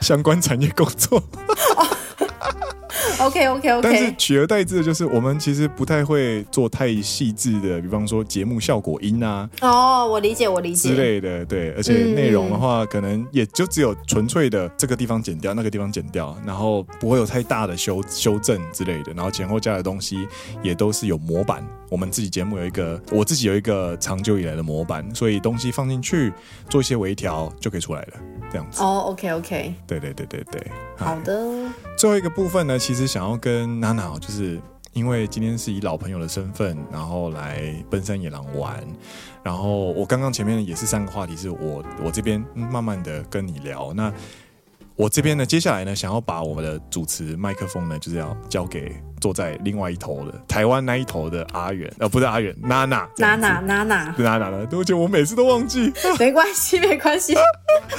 [0.01, 1.23] 相关产业工作。
[3.19, 10.89] OK OK OK，但是取而代之的就是我们其实不太会做太细致的，比方说节目效果音啊，哦，我理解我理解。
[10.89, 20.27] 之类的，对，而且内容的话，可能也就只有纯粹的这个地方剪掉，那个地方剪掉，然后不会有太大的修修正之类的，然后前后加的东西
[20.61, 26.31] 也都是有模板，我们自己节目有一个，我自己有一个长久以来的模板，所以东西放进去
[26.69, 28.13] 做一些微调就可以出来了，
[28.51, 28.83] 这样子。
[28.83, 30.43] 哦，OK OK，对对对对。
[30.51, 30.61] 对，
[30.97, 31.41] 好的。
[31.97, 34.59] 最后一个部分呢，其实想要跟娜娜，就是
[34.91, 38.83] 因为今天是以老朋友的身份，然后来奔山野狼玩。
[39.41, 43.93] 然后我刚刚前面也是三个话题，是我我这边慢慢的跟你聊。
[43.93, 44.11] 那
[44.97, 55.89] 我这边呢，接下来呢，想要把我们的主持麦克风呢，就是要交给坐在另外一头的台湾那一头的阿远，呃，不是阿远，娜娜，娜娜，娜娜，娜娜了，对不起，我每次都忘记。
[56.19, 57.33] 没关系，没关系。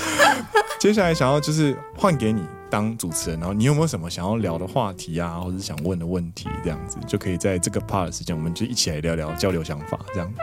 [0.78, 10.34] 接下来想要就是换给你当主持人，然后你有没有什么想要聊的话题啊，或者是想问的问题，这样子就可以在这个 part 的时间，我们就一起来聊聊，交流想法，这样。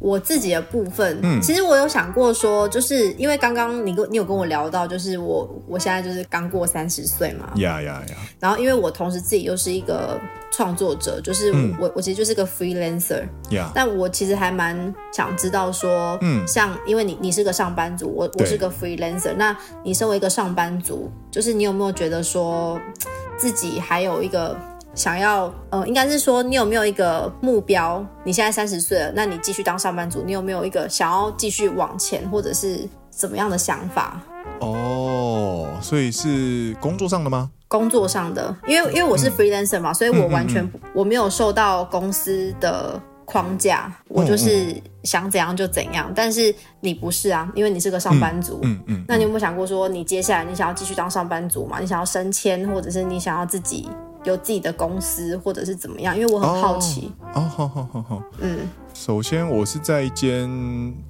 [0.00, 10.18] 我自己的部分，嗯，其实我有想过说，就是因为刚刚你跟你有跟我聊到，就是我我现在就是刚过三十岁嘛，呀呀呀，然后因为我同时自己又是一个
[10.58, 22.76] 创作者，就是我、嗯、我其实就是个 freelancer，呀，但我其实还蛮想知道说，嗯，像因为你你是个上班族，我我是个 freelancer，那你身为一个上班族，就是你有没有觉得说
[23.38, 24.56] 自己还有一个。
[24.94, 28.04] 想要呃，应该是说你有没有一个目标？
[28.24, 34.20] 你现在三十岁了，那你继续当上班族，你有没有一个想要继续往前，或者是怎么样的想法？
[34.58, 37.48] 哦，所以是工作上的吗？
[37.68, 46.10] 工作上的，因为因为我是 freelancer 嘛，嗯、所以我完全、我没有受到公司的框架，我就是想怎样就怎样。
[46.14, 48.58] 但是你不是啊，因为你是个上班族。
[48.62, 48.82] 嗯嗯。
[48.86, 51.78] 嗯嗯，那你有没有想过说，你接下来你想要继续当上班族嘛？
[51.78, 53.88] 你想要升迁，或者是你想要自己？
[54.24, 56.18] 有自己的公司，或者是怎么样？
[56.18, 57.12] 因为我很好奇。
[57.34, 58.22] 哦，好好好好。
[58.40, 58.58] 嗯，
[58.92, 60.50] 首先我是在一间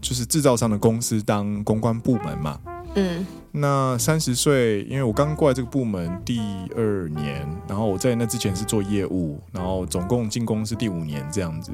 [0.01, 2.59] 就是制造商的公司当公关部门嘛。
[2.99, 6.41] 嗯，那三十岁，因为我刚过来这个部门第
[6.77, 11.73] 二年，然后我在那之前是做业务，然后总共进公司第五年这样子。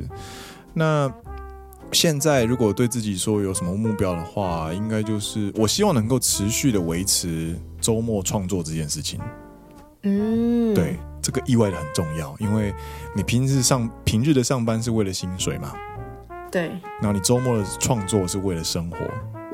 [0.74, 1.10] 那
[1.92, 9.20] 现在如果对自己说有什么目标的话，应该就是我希望能够持续的维持周末创作这件事情。
[10.02, 10.96] 嗯，对。
[11.24, 12.70] 这个意外的很重要，因为
[13.16, 15.72] 你平日上平日的上班是为了薪水嘛，
[16.52, 16.68] 对。
[17.00, 18.98] 然后你周末的创作是为了生活，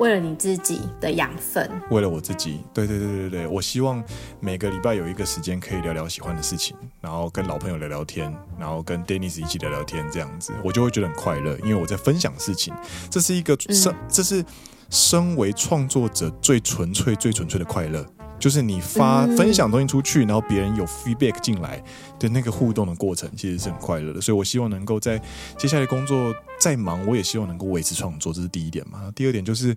[0.01, 2.61] 为了你自己的养分，为了我自己。
[2.73, 4.03] 对对对对对，我希望
[4.39, 12.73] 每个礼拜有一个时间可以聊聊喜欢的事情，然后跟老朋友聊聊天，然后跟 Dennis 一起聊聊天，这样子我就会觉得很快乐，因为我在分享事情。
[13.11, 14.43] 这是一个生，嗯、这是
[14.89, 18.03] 身为创作者最纯粹、最纯粹的快乐。
[18.41, 21.81] 就是你发分享东西出去，然后别人有 feedback 进来
[22.17, 24.19] 的那个互动的过程，其实是很快乐的。
[24.19, 25.21] 所以我希望能够在
[25.59, 29.11] 接下来工作再忙，我也希望能够维持创作，这是第一点嘛。
[29.15, 29.75] 第二点就是，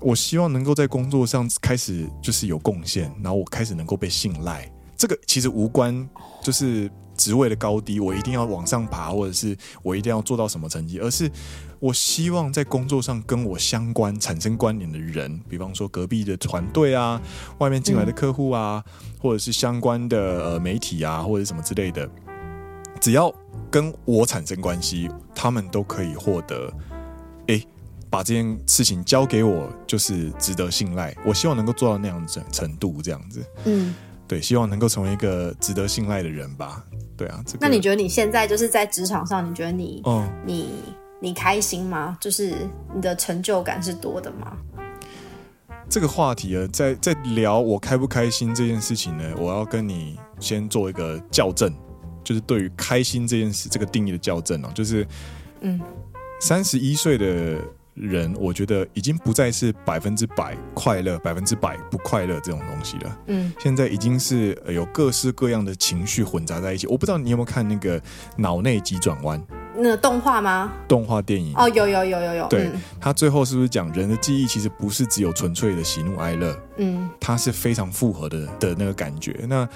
[0.00, 4.68] 我希望能够在工作上开始就是有贡献，然后我开始能够被信赖。
[4.96, 6.06] 这个其实无关
[6.42, 11.30] 就是职位的高低，我一定要往上爬，或者是我一定要做到什么成绩，而是。
[11.84, 17.20] 我希望在工作上跟我相关、产生关联的人，比方说隔壁的团队啊，
[17.58, 22.08] 外面进来的客户啊，嗯、或者是相关的呃媒体啊，或者什么之类的，
[22.98, 23.30] 只要
[23.70, 26.72] 跟我产生关系，他们都可以获得。
[27.48, 27.62] 哎，
[28.08, 31.14] 把这件事情交给我，就是值得信赖。
[31.22, 33.44] 我希望能够做到那样子程度，这样子。
[33.66, 33.94] 嗯，
[34.26, 36.82] 对，希望能够成为一个值得信赖的人吧。
[37.14, 40.70] 对啊，这个、那你觉得你现在就是在职场上，你觉得你，嗯，你。
[41.24, 42.18] 你开心吗？
[42.20, 42.54] 就是
[42.94, 44.54] 你的成就感是多的吗？
[45.88, 51.74] 这个话题啊，在在聊我开不开心这件事情呢，我要跟你先做一个校正，
[52.22, 55.06] 就是对于开心这件事这个定义的校正哦，就是
[55.62, 55.80] 嗯，
[56.42, 57.58] 三十一岁的
[57.94, 63.18] 人，我觉得已经不再是百分之百快乐，百分之百不快乐这种东西了。
[63.28, 66.86] 嗯，现在已经是有各式各样的情绪混杂在一起。
[66.86, 68.00] 我不知道你有没有看那个
[68.36, 69.42] 脑内急转弯。
[69.76, 70.72] 那动画吗？
[70.86, 72.48] 动画电影哦，有有有有有。
[72.48, 72.70] 对，
[73.00, 76.56] 他、嗯、最后是不是讲人的记忆其实不是只有纯粹的喜怒哀乐？
[76.76, 79.44] 嗯，它是非常复合的的那个感觉。
[79.48, 79.68] 那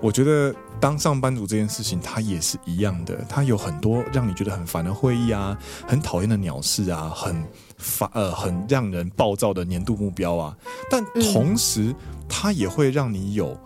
[0.00, 3.24] 我觉得当上班族这件事情，它也是一样的。
[3.28, 5.56] 它有很多让你觉得很烦的会议啊，
[5.86, 7.42] 很讨厌的鸟事啊，很
[7.76, 10.56] 烦呃，很让人暴躁的年度目标啊。
[10.90, 11.94] 但同时，
[12.28, 13.58] 它也会让你有。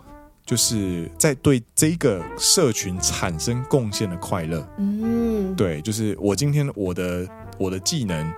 [0.45, 7.27] 就是在对这个社群产生贡献的快乐，嗯，对，就是我今天我的
[7.59, 8.33] 我的技能，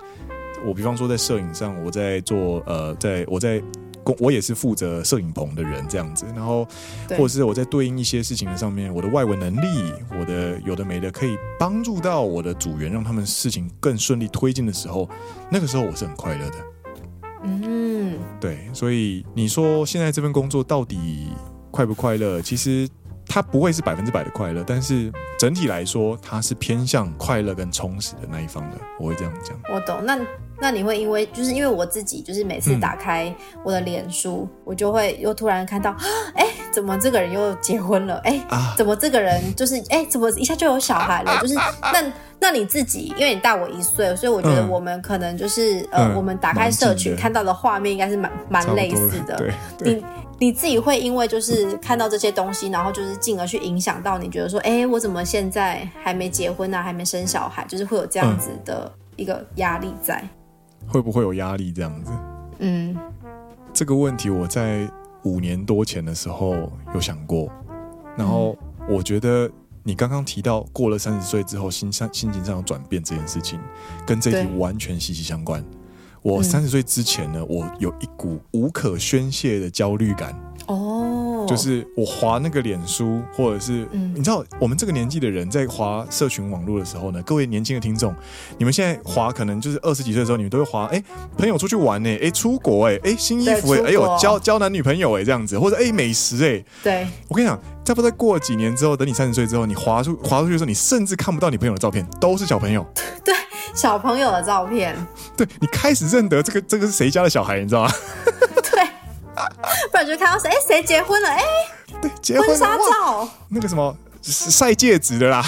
[0.62, 3.62] 我比方说在摄影上，我在做呃，在我在
[4.04, 6.66] 工，我也是负责摄影棚的人这样子，然后
[7.10, 15.08] 或者是我在对应一些事情的上面，我的外文能力，我的有的没的，可以帮助到我的组员，让他们事情更顺利推进的时候，
[15.50, 16.56] 那个时候我是很快乐的，
[17.44, 21.28] 嗯，对，所以你说现在这份工作到底
[21.70, 22.40] 快不快乐？
[22.42, 22.88] 其实
[23.32, 28.76] 它不会是百分之百的快乐，但是整体来说，它是偏向快乐跟充实的那一方的。
[29.00, 29.58] 我会这样讲。
[29.74, 30.04] 我懂。
[30.04, 30.18] 那
[30.60, 35.96] 那你会因为就是因为我自己，就是每次打开我的脸书，嗯、我就会又突然看到，
[36.36, 38.18] 哎，怎么这个人又结婚了？
[38.18, 41.36] 哎，啊、怎么这个人就是哎，怎么一下就有小孩了？
[41.40, 49.36] 就是那那你自己，因为你大我一岁，所以我觉得我们可能就是、嗯、呃，我们打开社群看到的画面应该是蛮蛮类似的。
[49.38, 50.04] 对，对你。
[50.42, 60.20] 你自己会因为就是看到这些东西，然后就是进而去影响到你觉得说，哎，我怎么现在还没结婚啊，还没生小孩，就是会有这样子的一个压力在。
[60.88, 62.10] 会不会有压力这样子？
[62.58, 62.98] 嗯，
[63.72, 64.90] 这个问题我在
[65.22, 67.48] 五年多前的时候有想过，
[68.16, 68.56] 然后
[68.88, 69.48] 我觉得
[69.84, 73.60] 你刚刚提到过了三十岁之后心上心情上的转变这件事情，
[74.04, 75.64] 跟这题完全息息相关。
[76.22, 80.34] 我三十岁之前呢，我有一股无可宣泄的焦虑感。
[80.68, 88.14] 哦，就是我滑那个脸书，或者是，嗯，你知道，我们这个年纪的人在滑社群网络的时候呢，各位年轻的听众，
[88.56, 91.02] 你们现在滑可能就是二十几岁的时候，你们都会滑，哎，
[91.36, 102.86] 朋友出去玩呢，哎，出国哎，哎，新衣服哎，哎呦，交交男女朋友哎，这样子，或者哎，美食哎，对，我跟你讲，再不再过几年之后，等你三十岁之后，你滑出滑出去的时候，你甚至看不到你朋友的照片，都是小朋友。
[103.24, 103.34] 对。
[103.74, 104.94] 小朋友的照片，
[105.36, 107.92] 对，你开始认得这个这个是谁家的小孩，你知道吗？
[108.70, 108.84] 对，
[109.90, 111.28] 不然就看到谁哎谁结婚了？
[111.28, 111.42] 哎，
[112.00, 115.44] 对，结婚纱照，那个什么晒戒指的啦，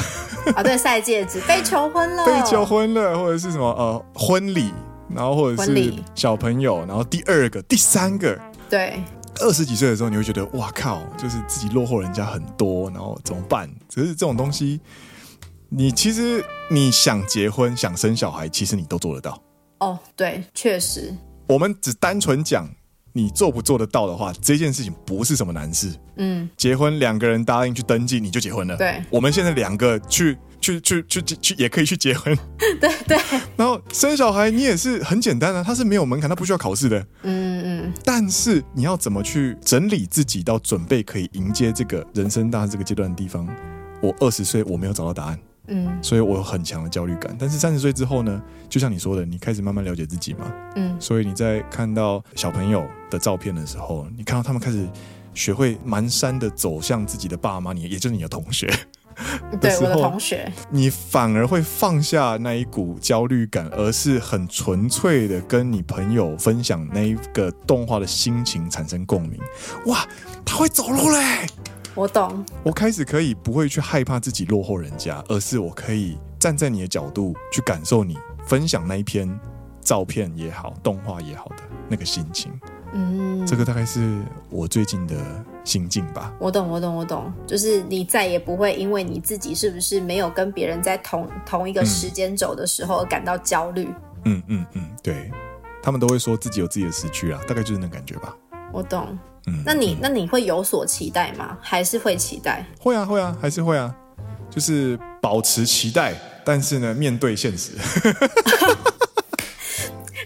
[0.57, 1.41] 啊对，晒戒指。
[1.47, 4.73] 被求婚了，被求婚了，或者是什么呃婚礼，
[5.15, 8.39] 然后或者是小朋友，然后第二个、第三个，
[8.69, 9.03] 对，
[9.41, 13.69] 二十几岁的时候你会觉得哇靠，就是自己落后人家很多，然后怎么办？
[13.89, 14.81] 只是这种东西。
[15.77, 19.43] 你其实你想结婚想生小孩，其实你都做得到。
[19.81, 21.13] 哦，对，确实。
[21.49, 22.71] 我们只单纯讲
[23.13, 25.93] 你做不做得到的话，这件事情不是什么难事。
[26.17, 28.77] 嗯，结婚两个人答应去登记，你就结婚了。
[28.77, 32.39] 对，我们现在两个去去去去去也可以去结婚。
[32.81, 33.19] 对对。
[33.57, 37.01] 然后生小孩你也是很简单啊，它是没有门槛，它不需要考试的。
[37.25, 37.93] 嗯嗯。
[38.05, 43.45] 但是你要怎么去整理自己到准备可以迎接这个人生大这个阶段的地方？
[44.01, 45.39] 我二十岁我没有找到答案。
[45.67, 47.35] 嗯，所以我有很强的焦虑感。
[47.39, 50.53] 但是三十岁之后呢，就像你说的，你开始慢慢了解自己嘛。
[50.77, 54.89] 嗯，所以你在看到小朋友的照片的时候，你看到他们开始
[55.33, 58.73] 学会蹒跚的走向自己的爸妈，你也就是你的同学。
[59.61, 69.39] 对，我的同学，你反而会放下那一股焦虑感，而是很纯粹的跟你朋友分享那一个动画的心情，产生共鸣。
[69.87, 70.05] 哇，
[70.45, 71.47] 他会走路嘞！
[71.95, 79.29] 我懂，我开始可以不会去害怕自己落后人家，而是我可以站在你的角度去感受你分享那一篇
[79.81, 81.57] 照片也好，动画也好的
[81.89, 82.51] 那个心情。
[82.93, 85.17] 嗯，这个大概是我最近的
[85.65, 86.33] 心境吧。
[86.39, 93.89] 我懂，我懂，我懂，就是你再也不会因为你自己是不是没有跟别人在同同一个时间轴的时候而感到焦虑。
[94.25, 95.31] 嗯嗯嗯，对，
[95.83, 98.35] 他们都会说自己有自己的时区啊，大概就是那感觉吧。
[98.75, 99.17] 我懂。
[99.47, 101.57] 嗯，那你那你会有所期待吗？
[101.61, 102.67] 还是会期待？
[102.81, 103.95] 会啊，会啊，还是会啊，
[104.51, 106.15] 就是保持期待，
[106.45, 107.73] 但是呢，面对现实。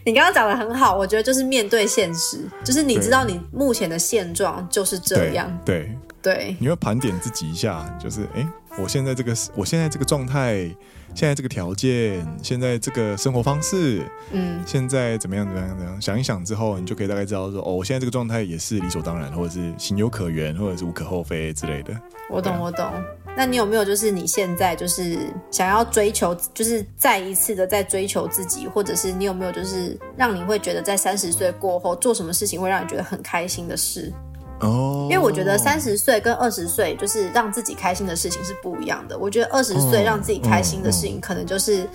[0.07, 5.47] 你刚刚讲的很好，我觉得就是面对现实，就是你知道你目前的现状就是这样。
[5.67, 10.69] 对对，对你会盘点自己一下，就是哎，我现在这个我现在这个状态。
[11.15, 15.45] 现在这个条件，现在这个生活方式，嗯，现在怎么样？
[15.45, 15.69] 怎么样？
[15.71, 16.01] 怎么样？
[16.01, 21.99] 想一想之后，你就可以大概知道说，哦，我现在这个状态也是理所当然，或者是情有可原，或者是无可厚非之类的。
[22.29, 22.93] 我懂，我懂。
[23.35, 25.19] 那你有没有就是你现在就是
[25.51, 34.13] 想要追求，就是再一次的在追求自己，或者是你有没有就是让你会觉得在三十岁过后做什么事情会让你觉得很开心的事？
[34.61, 39.17] 哦，因为我觉得三十岁跟二十岁就是让自己开心的事情是不一样的。
[39.19, 41.89] 我觉得二十岁让自己开心的事情，可能就是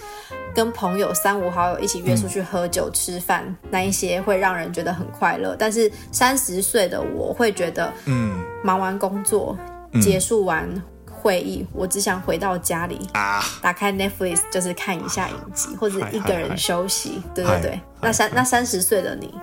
[0.56, 5.56] 跟朋友三五好友一起约出去喝酒吃饭，那一些会让人觉得很快乐。
[5.58, 9.58] 但是三十岁的我会觉得，嗯，忙完工作
[10.02, 10.70] 结束完
[11.12, 17.22] 会议，我只想回到家里啊，打开 Netflix 就是看一下影集，或者一个人休息。
[17.36, 19.34] 对对对，那三那三十岁的你，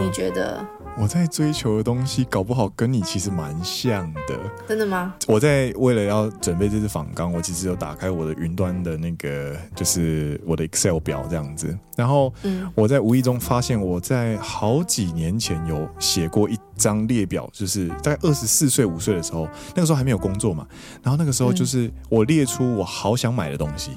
[0.00, 0.64] 你觉得？
[0.98, 4.38] 我在追求的东西，搞不好跟你其实蛮像的。
[4.68, 5.14] 真的吗？
[5.26, 11.76] 我在为了要准备这次访纲，我其实有打开我的云端的那个，就是我的 Excel 表这样子。
[11.96, 20.66] 然后，嗯，我在无意中发现，我在好几年前有写过一张列表，就是大概二十四岁、五岁的时候，那个时候还没有工作嘛。
[21.02, 23.92] 然后那个时候就是我列出我好想买的东西。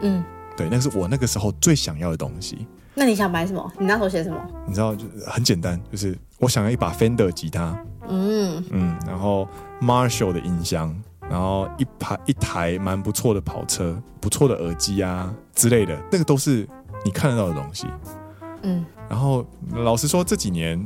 [0.00, 0.24] 嗯，
[0.56, 2.66] 对，那是我那个时候最想要的东西。
[2.94, 3.72] 那你想买什么？
[3.78, 4.38] 你那时候写什么？
[4.66, 7.76] 你知道，就很简单，就是我想要一把 Fender 吉他。
[8.08, 9.48] 嗯嗯，然后
[9.80, 16.68] Marshall 的音箱，然后一排一台蛮不错的跑车，不错的耳机啊之类的，那个都是
[17.04, 17.86] 你看得到的东西。
[18.62, 20.84] 嗯，然后老实说，这几年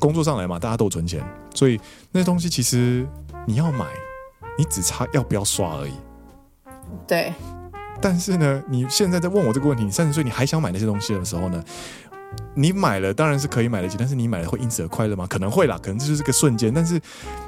[0.00, 1.24] 工作上来嘛，大家都有存钱，
[1.54, 1.80] 所以
[2.10, 3.06] 那些东西其实
[3.46, 3.86] 你要买，
[4.58, 5.92] 你只差要不要刷而已。
[7.06, 7.32] 对。
[8.04, 11.64] 但是呢，你现在在问我这个问题，你三十岁你还想买那些东西的时候呢，
[12.54, 15.26] 你买了当然是可以买得起，但是你买了会因此而快乐吗？
[15.26, 16.70] 可能会啦，可能这就是个瞬间。
[16.74, 17.00] 但是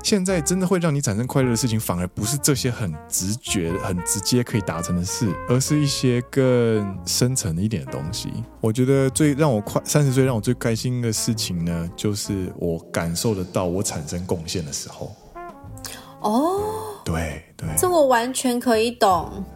[0.02, 8.32] 现在真的会让你产生快乐的事情，反而不是这些很直觉、很直接可以达成的事，而是一些更深层一点的东西。
[8.62, 15.14] 我觉得最让我快三十岁让我最开心的事情呢，就是我感受得到我产生贡献的时候。
[16.22, 19.08] 哦，对对，这我完全可以懂。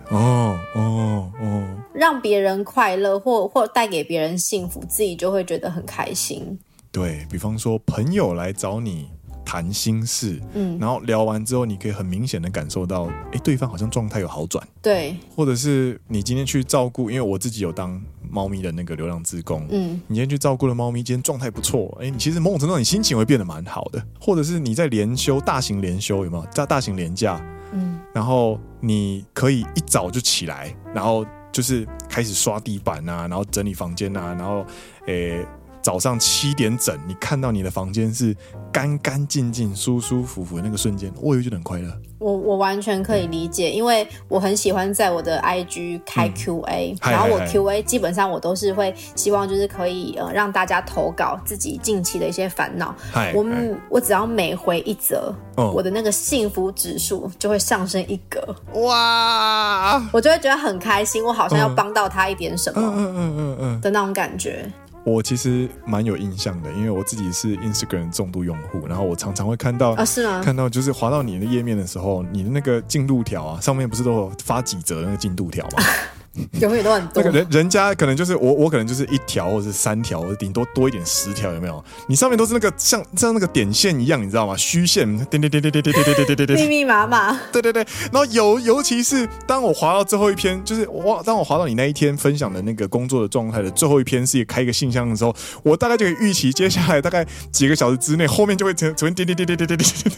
[0.09, 6.57] 哦哦哦，让别人快乐或或带给别人幸福，自己就会觉得很开心。
[6.92, 9.09] 对，比方说，朋友来找你
[9.44, 14.64] 谈心事，嗯，然后聊完之后，你可以很明显的感受到，哎，对方好像状态有好转。
[14.80, 18.01] 对，或者是你今天去照顾，因为我自己有当
[18.31, 24.03] 猫咪的那个流浪职工，嗯，你今天去照顾了猫咪，今天状态不错，哎，你其实某种程度上你心情会变得蛮好的。
[24.20, 26.47] 或者是你在连休，大型连休有没有？
[26.53, 34.64] 在大型连假，嗯，然后你可以一早就起来，然后就是开始刷地板啊，然后整理房间啊，然后，
[35.07, 35.45] 诶。
[35.83, 38.37] 早上七点整，你看到你的房间是
[38.72, 41.91] 干干净净、舒舒服服的那个瞬间，我也觉得很快乐。
[42.18, 52.95] 我我完全可以理解，因为我很喜欢在我的 IG 开 QA，、嗯、然后我 QA 基本上我都是会希望就是可以呃让大家投稿自己近期的一些烦恼。
[53.33, 58.55] 我们我只要每回一则，哦、我的那个幸福指数就会上升一格。
[58.83, 60.07] 哇！
[60.12, 64.70] 我就会觉得很开心，我好像要帮到他一点什么，嗯嗯嗯嗯嗯的那种感觉。
[65.05, 70.42] 我其实蛮有印象的，因为我自己是 Instagram 重度用户，然后我常常会看到啊，是吗？
[70.44, 75.82] 看到就是滑到你的页面的时候，你的那个进度条啊，上面不是都有发几折那个进度条吗？
[76.61, 77.22] 永远都很多。
[77.22, 81.85] 那个人人家可能就是我，我可能就是一条或者是三条，顶多多一点十条，有没有？
[82.07, 84.57] 你上面都是那个像像那个点线一样，你知道吗？
[84.57, 87.39] 虚线，点点点点点点点点点点点，密密麻麻。
[87.53, 87.85] 对对对。
[88.12, 100.12] 然后尤尤其是当我滑到最后一篇，就是我当我滑到你那一天分享的那个工作的状态的最后一篇，是开一个信箱的时候，我大概就可以预期接下来大概几个小时之内，后面就会成成点点点点点点点。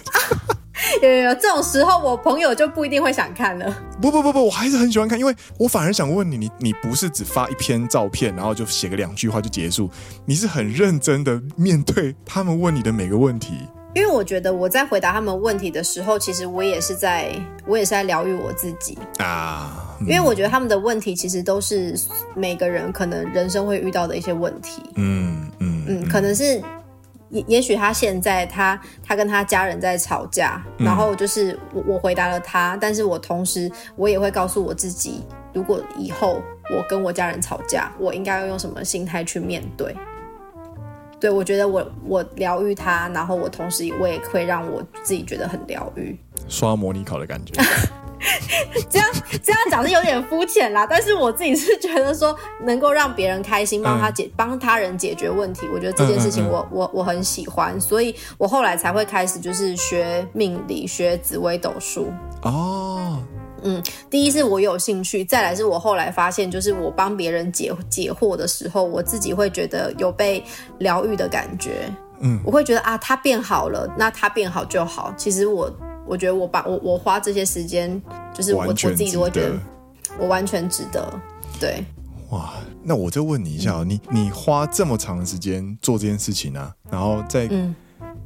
[1.03, 3.75] 有有有，这种时候我朋友就不一定会想看了。
[4.01, 9.91] 不不不不，我还是很喜欢看，因为我反而想问你，你你不是只发一篇照片，然后就写个两句话就结束，
[10.25, 13.55] 你是很认真的面对他们问你的每个问题。
[13.95, 17.31] 因为我觉得我在回答他们问题的时候，其实我也是在，
[17.67, 19.97] 我也是在疗愈我自己啊。
[20.01, 21.95] 因为我觉得他们的问题其实都是
[22.35, 24.83] 每个人可能人生会遇到的一些问题。
[24.97, 26.61] 嗯嗯嗯，可能是。
[27.33, 39.97] 也也许他现在他他跟他家人在吵架，嗯、然后就是我我回答了他，但是我同时我也会告诉我自己，如果以后我跟我家人吵架，我应该要用什么心态去面对？
[41.19, 46.19] 对，我觉得我我疗愈他，然后我同时我也会让我自己觉得很疗愈，
[46.49, 47.55] 刷模拟考的感觉。
[48.89, 49.09] 这样
[49.43, 62.13] 这样讲是有点肤浅啦，但是我自己是觉得说，能够让别人开心，帮他解帮他人解决问题，我觉得这件事情我我我很喜欢，所以我后来才会开始就是学命理，学紫微斗数。
[62.43, 63.21] 哦，
[63.63, 70.45] 嗯，第一是我有兴趣，再来是我后来发现，就是我帮别人解解惑的时候，我自己会觉得有被
[70.79, 71.93] 疗愈的感觉。
[72.21, 75.13] 嗯，我会觉得啊，他变好了，那他变好就好。
[75.17, 75.69] 其实我。
[76.07, 78.01] 我觉得我把我我花这些时间，
[78.35, 79.59] 就是我我自己都会觉得
[80.19, 81.13] 我完全值得。
[81.61, 81.85] 对，
[82.31, 87.75] 哇，那我就问你一下，嗯、你你花这么长的时间做这件事情啊，然后再、嗯、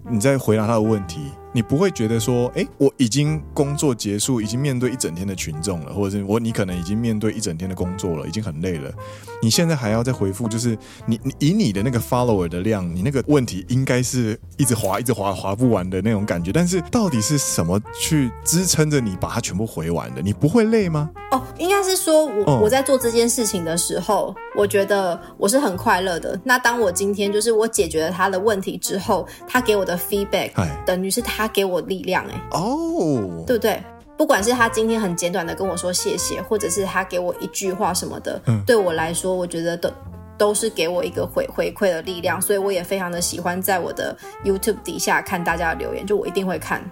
[0.09, 1.21] 你再回答他的问题。
[1.57, 8.93] 你不会觉得说，哎，我已经工作结束，已经面对一整天的群众了，或者是我你可能已经面对一整天的工作了，已经很累了，
[9.41, 10.77] 你现在还要再回复，就是
[11.07, 20.21] 你你以你的那个 follower 的量，你那个问题应该是一直滑一直滑滑不完的那种感觉，但是到底是什么去支撑着你把它全部回完的？
[20.21, 21.09] 你不会累吗？
[21.31, 26.39] 哦，应该是说我、哦、我在做这件事情的时候，我觉得我是很快乐的。
[26.45, 30.51] 那当我今天就是我解决了他的问题之后，他给我的 feedback，
[30.85, 31.46] 等于是他。
[31.47, 33.81] 他给我力量，哎，哦，对不对？
[34.19, 39.91] 不管是他今天很简短的跟我说谢谢，或者是他给我一句话什么的，嗯，对我来说，我觉得都
[40.37, 42.41] 都是给我一个回回馈的力量。
[42.43, 46.83] 所以我也非常的喜欢在我的 YouTube 底下看大家的留言，就我一定会看。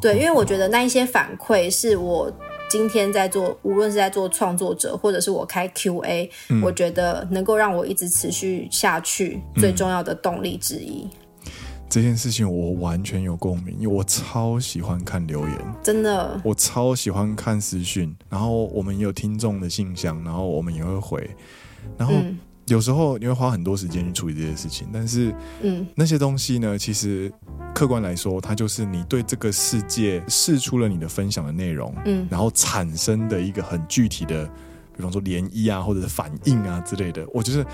[0.00, 2.30] 对，因为我觉得那一些反馈是我
[2.68, 11.08] 今天在做，无论是在做创作者，或者是我开 QA，嗯，我觉得能够让我一直持续下去最重要的动力之一。
[11.94, 21.30] 这件事情我完全有共鸣，因为我超喜欢看留言，真的，我超喜欢看私讯，然后我们也有听众的信箱，然后我们也会回，
[21.96, 22.12] 然后
[22.66, 27.32] 有时候你会花很多时间去处理这些事情，但是，嗯，那些东西呢，其实
[27.72, 34.44] 客观来说，它就是你对这个世界试出了你的分享的内容，嗯，然后产生的一个很具体的，
[34.96, 37.64] 比方说涟漪啊，或者是反应啊之类的，我觉得。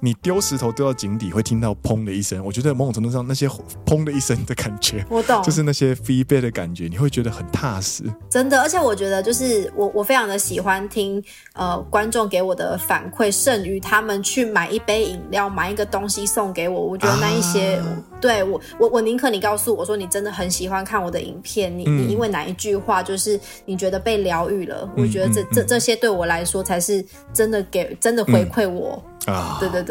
[0.00, 3.46] 你丢石头丢到井底会听到砰的一声，我觉得某种程度上那些
[3.84, 8.04] 砰的一声的感觉， 我懂，就是那些 feedback 的感觉，你会觉得很踏实。
[8.30, 11.22] 真的，而且我觉得就是我我非常的喜欢听
[11.52, 16.80] 呃观众给我的反馈，胜于他们去买一杯饮料、买一个东西送给我。
[16.80, 27.04] 我觉得那一些，啊、对我我我宁可你告诉我说你真的很喜欢看我的影片，你、嗯、你因为哪一句话就是你觉得被疗愈了，嗯、我觉得这、嗯、这这些对我来说才是
[27.34, 29.02] 真的给真的回馈我。
[29.04, 29.89] 嗯啊，对对对，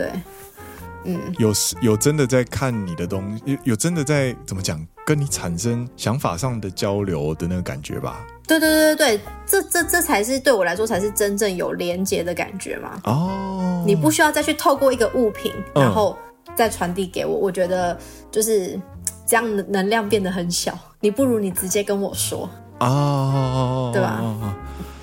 [1.06, 8.26] 嗯，有有真的在看你的东西，有有真的在怎么讲，跟你产生想法上的交流的那个感觉吧？
[8.46, 13.00] 对对对对对，这这这才是对我来说才是真正有连接的感觉嘛。
[13.06, 16.18] 哦，你不需要再去透过一个物品，然后
[16.56, 17.98] 再传递给我，嗯、我觉得
[18.30, 18.78] 就是
[19.26, 20.78] 这样能能量变得很小。
[21.00, 22.50] 你不如你直接跟我说
[22.80, 24.22] 啊，对吧？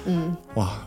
[0.05, 0.86] 嗯，哇。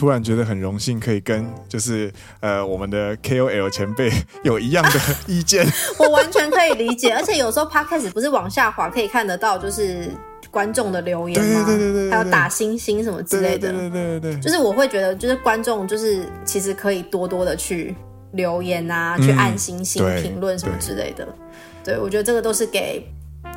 [0.00, 2.10] 突然觉得很荣幸，可以跟就是
[2.40, 4.10] 呃我们的 KOL 前辈
[4.42, 4.98] 有一样的
[5.28, 5.66] 意见。
[5.98, 10.08] 我完全可以理解， 而且有时候 Podcast 不是往下滑可以看得到，就是
[10.50, 11.64] 观众的留言吗？
[11.66, 13.70] 对对对对，还有打星星什么之类的。
[13.72, 17.94] 对对对就是我会觉得，就是观众就是其实可以多多的去
[18.32, 21.28] 留言啊，嗯、去按星星评论什么之类的。
[21.84, 23.06] 对，对我觉得这个都是给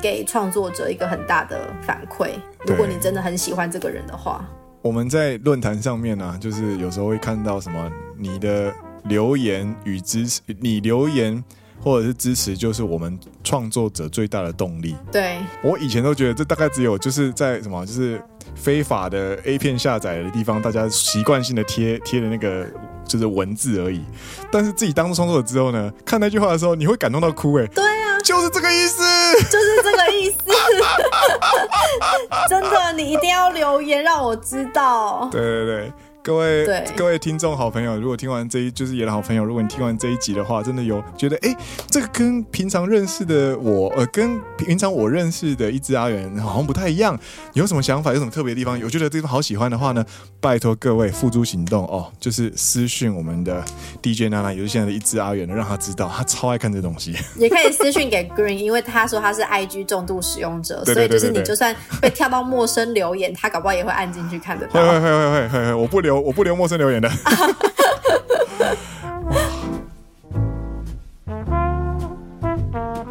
[0.02, 2.32] 给创作者一个很大的反馈。
[2.66, 4.46] 如果你真的很喜欢这个人的话。
[4.84, 8.70] 我们在论坛上面呢、就是有时候会看到什么你的
[9.04, 11.42] 留言与支持，你留言
[11.84, 14.96] 或者是支持，就是我们创作者最大的动力。
[15.12, 18.20] 对，我以前都觉得这大概只有就是在什么，就是
[18.54, 22.66] 非法的 A 片下载的地方，大家习惯性的贴贴的那个
[23.06, 24.02] 就是文字而已。
[24.50, 27.66] 但是自己当创作者之后呢，看那句话的时候，你会感动到哭哎。
[27.66, 29.02] 对啊，就是这个意思，
[29.50, 30.38] 就是这个意思。
[32.48, 35.28] 真的，你一定要留言让我知道。
[35.30, 35.92] 对对对。
[36.24, 41.54] 各位各位听众好朋友，如果听完这一就是野的好朋友，如果你听完这一集的话，真的有觉得哎，
[41.90, 47.14] 这个跟平常认识的我，呃，跟平常我认识的一只阿元好像不太一样。
[47.52, 48.10] 你有什么想法？
[48.14, 48.78] 有什么特别的地方？
[48.78, 50.02] 有觉得这地方好喜欢的话呢？
[50.40, 53.62] 拜托各位付诸行动哦，就是私讯我们的
[54.02, 57.14] DJ 娜娜，也就是现在的一只阿元，让他知道他超爱看这东西。
[57.36, 64.72] 也可以私讯给 Green，因为他说他是 IG 重度使用者，所以就是你就算被跳到陌生留言，他搞不好也会按进去看得到。
[64.72, 66.13] 会会会会会会，我不留。
[66.20, 67.10] 我不留陌生留言的。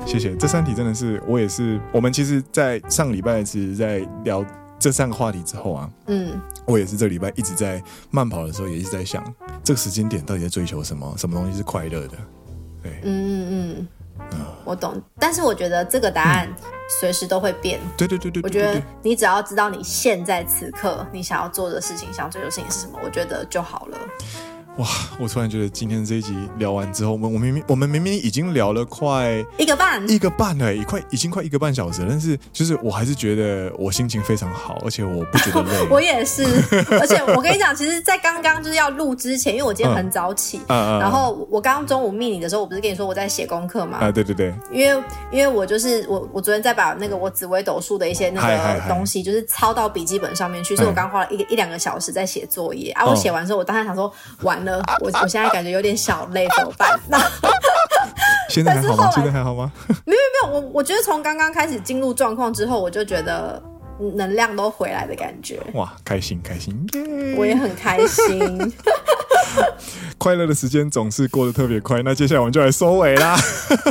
[0.05, 1.79] 谢谢，这三题真的是我也是。
[1.91, 4.45] 我们其实，在上礼拜其实，在聊
[4.77, 7.81] 这三个话题之后啊，嗯，我也是这礼拜一直在
[8.11, 9.23] 慢跑的时候，也一直在想，
[9.63, 11.11] 这个时间点到底在追求什么？
[11.17, 12.17] 什么东西是快乐的？
[12.83, 13.87] 对，嗯嗯嗯。
[14.63, 16.47] 我懂，但是我觉得这个答案
[16.87, 17.79] 随时都会变。
[17.81, 23.97] 嗯、对对对对，我觉得你只要知道你现在此刻你想要做的事情、想要追求的事情是什么，我觉得就好了。
[24.77, 24.87] 哇！
[25.19, 35.87] 我突然觉得今天这一集聊完之后，我们我明明我们明明已经聊了快一个半一个半了，一快已经快一个半小时了，但是就是我还是觉得我心情非常好，而且我不觉得 累。
[35.91, 36.43] 我也是，
[36.99, 43.99] 而且我跟你讲，其实，在刚刚就是要录之前，因为我今天很早起，嗯、然后我刚刚中午密你的时候，我不是跟你说我在写功课吗？
[44.01, 53.05] 啊，对对对，因为因为我就是我我昨天在把那个我紫微斗数的一些那个东西，就是抄到笔记本上面去，所以我刚花了一个一两个小时在写作业啊。
[53.05, 55.49] 我写完之后，我当时想说完了，我我现在。
[55.49, 56.99] 感觉有点小累，怎么办？
[57.07, 57.17] 那
[58.49, 59.11] 现在还好吗？
[59.13, 59.71] 现在还好吗？
[60.05, 63.61] 没有没有，我我觉得从刚刚开始进入状况之后，我就觉得
[64.11, 65.59] 能量都回来的感觉。
[65.73, 66.87] 哇，开心开心，
[67.37, 68.73] 我也很开心。
[70.17, 73.37] 快乐的时间总是过得特别快，那接下来我们就来收尾啦。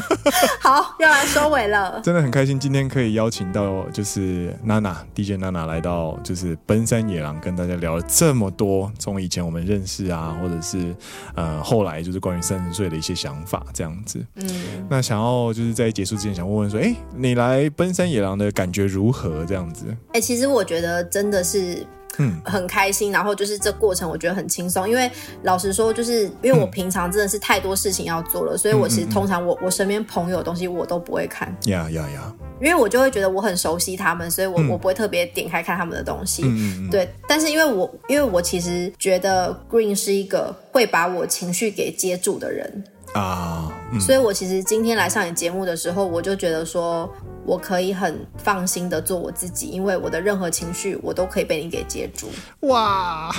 [0.60, 2.00] 好，要来收尾了。
[2.02, 10.94] 真的很开心，今天可以邀请到就是娜娜 DJ 娜娜来到就是奔山野狼，跟大家聊了这么多，从以前我们认识啊，或者是
[11.34, 14.24] 呃后来就是关于三十岁的一些想法这样子。
[14.36, 14.48] 嗯，
[14.88, 19.44] 那想要就是在结束之前想问问说，哎、欸，你来奔山野狼的感觉如何？
[19.44, 19.84] 这样子。
[20.08, 21.86] 哎、欸，其实我觉得真的是。
[22.18, 25.10] 嗯，很开心，然后就是这过程我觉得很轻松，因为
[25.44, 32.30] 老实说，就是因为我平常真的是太多事情要做了，嗯、所以我其实通常我我身边朋友的东西我都不会看，呀呀呀，
[32.60, 37.08] 因为我就会觉得我很熟悉他们，所以我、嗯、我不会特别点开看他们的东西，嗯、对。
[37.26, 42.84] 但是因为我因为我其实觉得 Green 是一个会把我情绪给接住的人。
[43.14, 43.70] 啊。
[43.92, 47.10] 嗯、所以我其实今天来上你节目的时候，我就觉得说。
[47.44, 52.28] 我可以很放心的做我自己，因为我的任何情绪我都可以被你给接住。
[52.68, 53.34] 哇，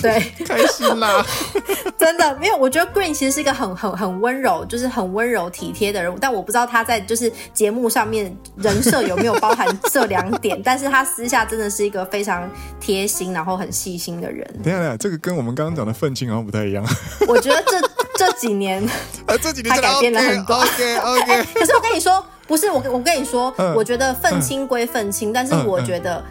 [0.00, 1.22] 对，开心啦！
[1.98, 6.16] 真的，没有，我觉得 Green 其实是一个很很很温柔，就是很温柔体贴的人物。
[6.18, 12.50] 但我不知道他在就是节目上面人设有没有包含这两点， 但是他私下真的是一个非常
[12.80, 14.42] 贴心，然后很细心的人。
[14.62, 16.82] 等等下，这个跟我们刚刚讲的愤青好像不太一样。
[17.28, 17.78] 我觉得这
[18.16, 18.82] 这几年，
[19.26, 20.56] 啊，这几年他改变了很多。
[20.56, 21.44] OK OK, okay.、欸。
[21.54, 22.24] 可是我跟你说。
[22.46, 26.22] 不是我，我跟你说，嗯、我觉得愤青归愤青，嗯、但是我觉得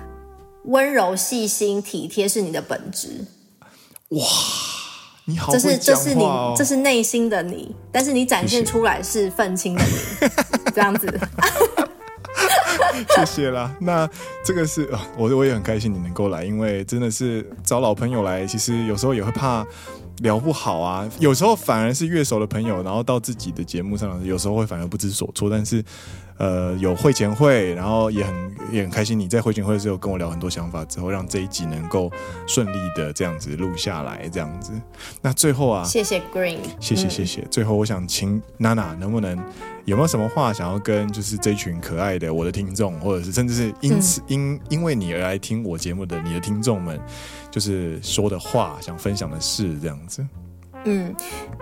[0.66, 3.26] 温柔、细心、体贴是你的本质。
[4.10, 4.24] 哇，
[5.26, 6.24] 你好这是这是你，
[6.56, 10.30] 这是内心的你，但是你展现出来是愤青的你，
[10.72, 11.20] 这样子。
[13.18, 13.76] 谢谢啦。
[13.82, 14.08] 那
[14.46, 14.88] 这个是
[15.18, 19.66] 我我也很开心你能够来，因为真的是找老朋友来，其实有时候也会怕。
[20.20, 25.50] 聊不好啊，有时候反而是越熟的朋友，然后到自己的节目上，有时候会反而不知所措。
[25.50, 25.84] 但是，
[26.38, 29.20] 呃，有会前会，然后也很也很开心。
[29.20, 32.12] 你在会前会的时候跟我聊很多想法之后，让这一集能够
[32.48, 34.72] 顺利的这样子录下来，这样子。
[35.22, 37.42] 那最后啊，谢谢 Green，谢谢谢谢。
[37.42, 39.38] 嗯、最后，我想请娜娜能不能
[39.86, 47.00] 有没有什么话想要跟就是这群可爱的我的听众，或者是甚至是因此、嗯、因因为你而来听我节目的你的听众们。
[47.52, 50.26] 就是说的话，想分享的事，这样子。
[50.86, 51.16] 嗯，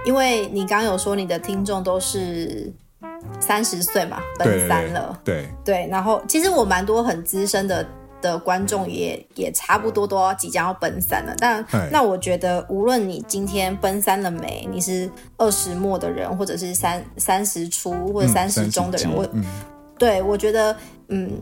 [0.05, 2.73] 因为你刚刚有说你的听众都是
[3.39, 5.87] 三十岁嘛，奔三了，对对。
[5.89, 7.85] 然后其实我蛮多很资深的
[8.21, 11.35] 的观众也也差不多都要即将要奔三了。
[11.39, 19.43] 但那我觉得，无论你今天奔三了没，你是二十末的人，或者是三三十初或者三十中的人，嗯、我、嗯、
[19.97, 20.75] 对我觉得，
[21.07, 21.41] 嗯。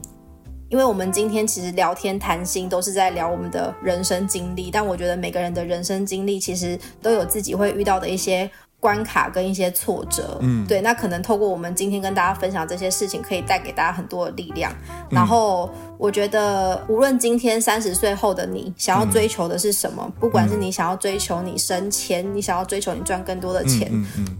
[0.71, 8.47] 因为我们今天其实聊天谈心都是在聊我们的人生经历，但我觉得每个人的人生经历其实都有自己会遇到的一些
[8.79, 14.71] 关卡跟一些挫折，嗯，对，那可能透过我们今天跟大家分享这些事情，可以带给大家很多的力量。
[15.09, 15.69] 然后
[15.99, 23.91] 我觉得，无论今天三十岁后的你想要追求的是什么，不管是你想要追求你升迁，你想要追求你赚更多的钱，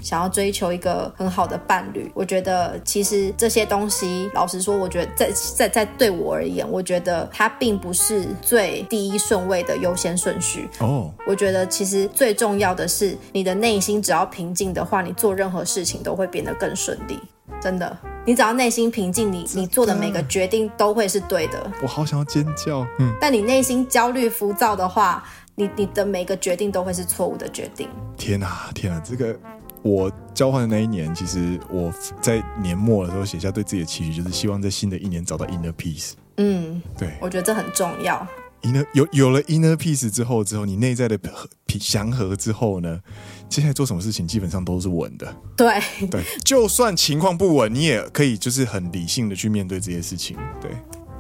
[0.02, 10.70] 想要追求一个很好的伴侣，我觉得其实这些东西，老实说，我觉得在在在对我而言，我觉得它并不是最第一顺位的优先顺序。
[10.80, 17.20] 哦，我觉得其实最重要的是你的内心，只要平静的话，你做任何事情都会变得更顺利。
[17.62, 21.72] 真的，你只要内心平静，你你做的每个决定都会是对的。
[21.82, 22.86] 我好想要尖叫。
[23.00, 25.24] 嗯，但你内心焦虑浮躁的话，
[25.56, 27.90] 你你的每个决定都会是错误的决定。
[28.16, 29.02] 天啊，天啊！
[29.04, 29.38] 这个
[29.82, 36.14] 我交换的那一年，其实我在年末的时候写下对自己的期许，就是希望在新的一年找到 inner peace。
[36.38, 38.26] 嗯，对，我觉得这很重要。
[38.64, 41.18] Inner 有有了 inner peace 之后，之后你内在的
[41.66, 43.00] 平祥和之后呢，
[43.48, 45.36] 接下来做什么事情基本上都是稳的。
[45.56, 50.38] 对对，就算情况不稳，你也可以就是很理性的去面对这些事情。
[50.62, 50.72] 对，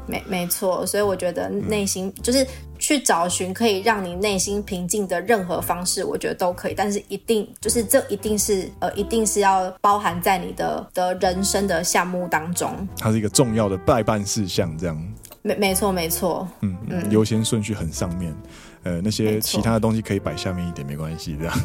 [0.08, 2.46] 没没错，所以我觉得内心、嗯、就是
[2.80, 6.74] 去找寻可以让你内心平静的任何方式，我觉得都可以。
[6.76, 12.88] 但是一定就是这一定是呃，一定是要包含在你的的人生的项目当中。
[12.98, 15.14] 它是一个重要的待办事项，这样。
[15.42, 18.36] 没没错没错，嗯嗯，优先顺序很上面，
[18.84, 21.60] 呃，那些其他的东西可以摆下面一点，没关系，这样。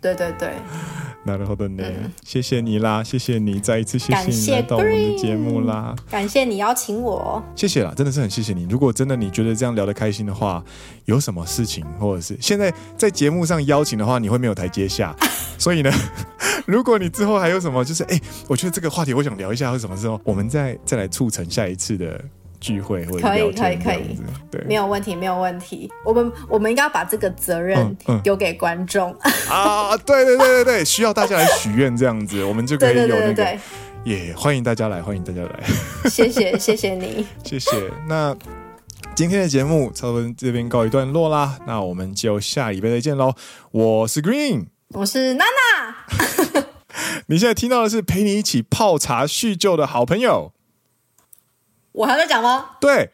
[0.00, 0.52] 对对对，
[1.24, 1.82] 那然后的呢？
[2.24, 8.62] 谢谢你啦，谢谢你，再一次谢谢你来到我们的节目啦，感谢你邀请我，谢谢啦，真的是很谢谢你。
[8.70, 10.62] 如果真的你觉得这样聊得开心的话，
[11.06, 15.12] 有什么事情或者是现在在节目上邀请的话，你会没有台阶下，
[15.58, 15.90] 所以呢，
[16.64, 22.24] 如果你之后还有什么，就是哎，我觉得这个话题我想聊一下，或什么时候我们再再来促成下一次的。
[22.60, 24.18] 聚会或者可以可以可以，
[24.50, 25.90] 对，没有问题没有问题。
[26.04, 29.96] 我们我们应该要把这个责任丢给观众、嗯嗯、啊！
[29.98, 33.58] 对对对对对，需要大家来许愿这样子，我们就可以有那个对对对对
[34.04, 36.08] 也欢迎大家来，欢迎大家来。
[36.08, 37.70] 谢谢谢谢你， 谢谢。
[38.08, 38.34] 那
[39.14, 43.34] 今天的节目差不多这边告一段落啦，那我们就下礼拜再见喽。
[43.72, 46.64] 我是 Green，我是娜娜。
[47.26, 50.52] 你现在听到的是陪你一起泡茶叙旧的好朋友。
[51.92, 52.70] 我还在讲吗？
[52.80, 53.10] 对，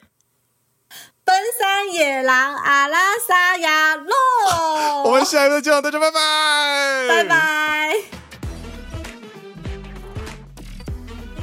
[1.25, 7.95] 奔山野狼阿拉萨亚洛，我们下一次见，大家拜拜，拜拜。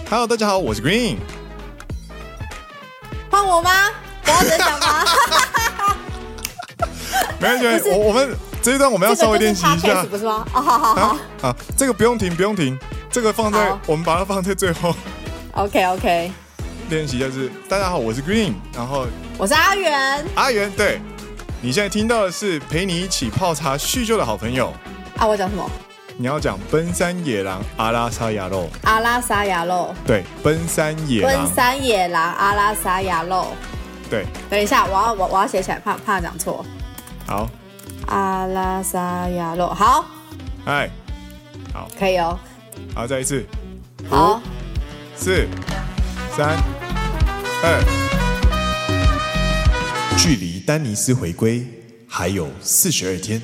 [0.09, 1.17] Hello，大家好，我是 Green，
[3.29, 3.71] 换我吗？
[4.25, 5.05] 我要再讲吗？
[7.39, 10.45] 没关系， 我我们这一段我们要稍微练习一下，不是吗？
[10.53, 12.77] 哦，好好好，好，这个不用停，不用停，
[13.09, 14.93] 这个放在我们把它放在最后。
[15.53, 16.31] OK，OK。
[16.91, 19.07] 练习就是，大家好，我是 Green，然后
[19.37, 20.99] 我是阿元，阿元，对，
[21.61, 24.73] 你现在听到的是陪你一起泡茶叙旧的好朋友。
[25.15, 25.71] 啊，我讲什么？
[26.17, 33.47] 你要讲奔山野狼阿拉萨亚肉，阿拉萨亚肉，对，奔山野狼，奔山野狼阿拉萨亚肉，
[34.09, 34.25] 对。
[34.49, 36.65] 等一下，我要我我要写起来，怕怕讲错。
[37.25, 37.49] 好，
[38.07, 40.05] 阿拉萨亚肉，好，
[40.65, 40.89] 哎，
[41.73, 42.37] 好，可以哦。
[42.93, 43.45] 好，再一次，
[44.09, 44.41] 好，
[45.15, 45.47] 四、
[46.33, 46.57] 三、
[47.61, 47.83] 二，
[50.17, 51.67] 距离丹尼斯回归
[52.07, 53.41] 还有四十二天。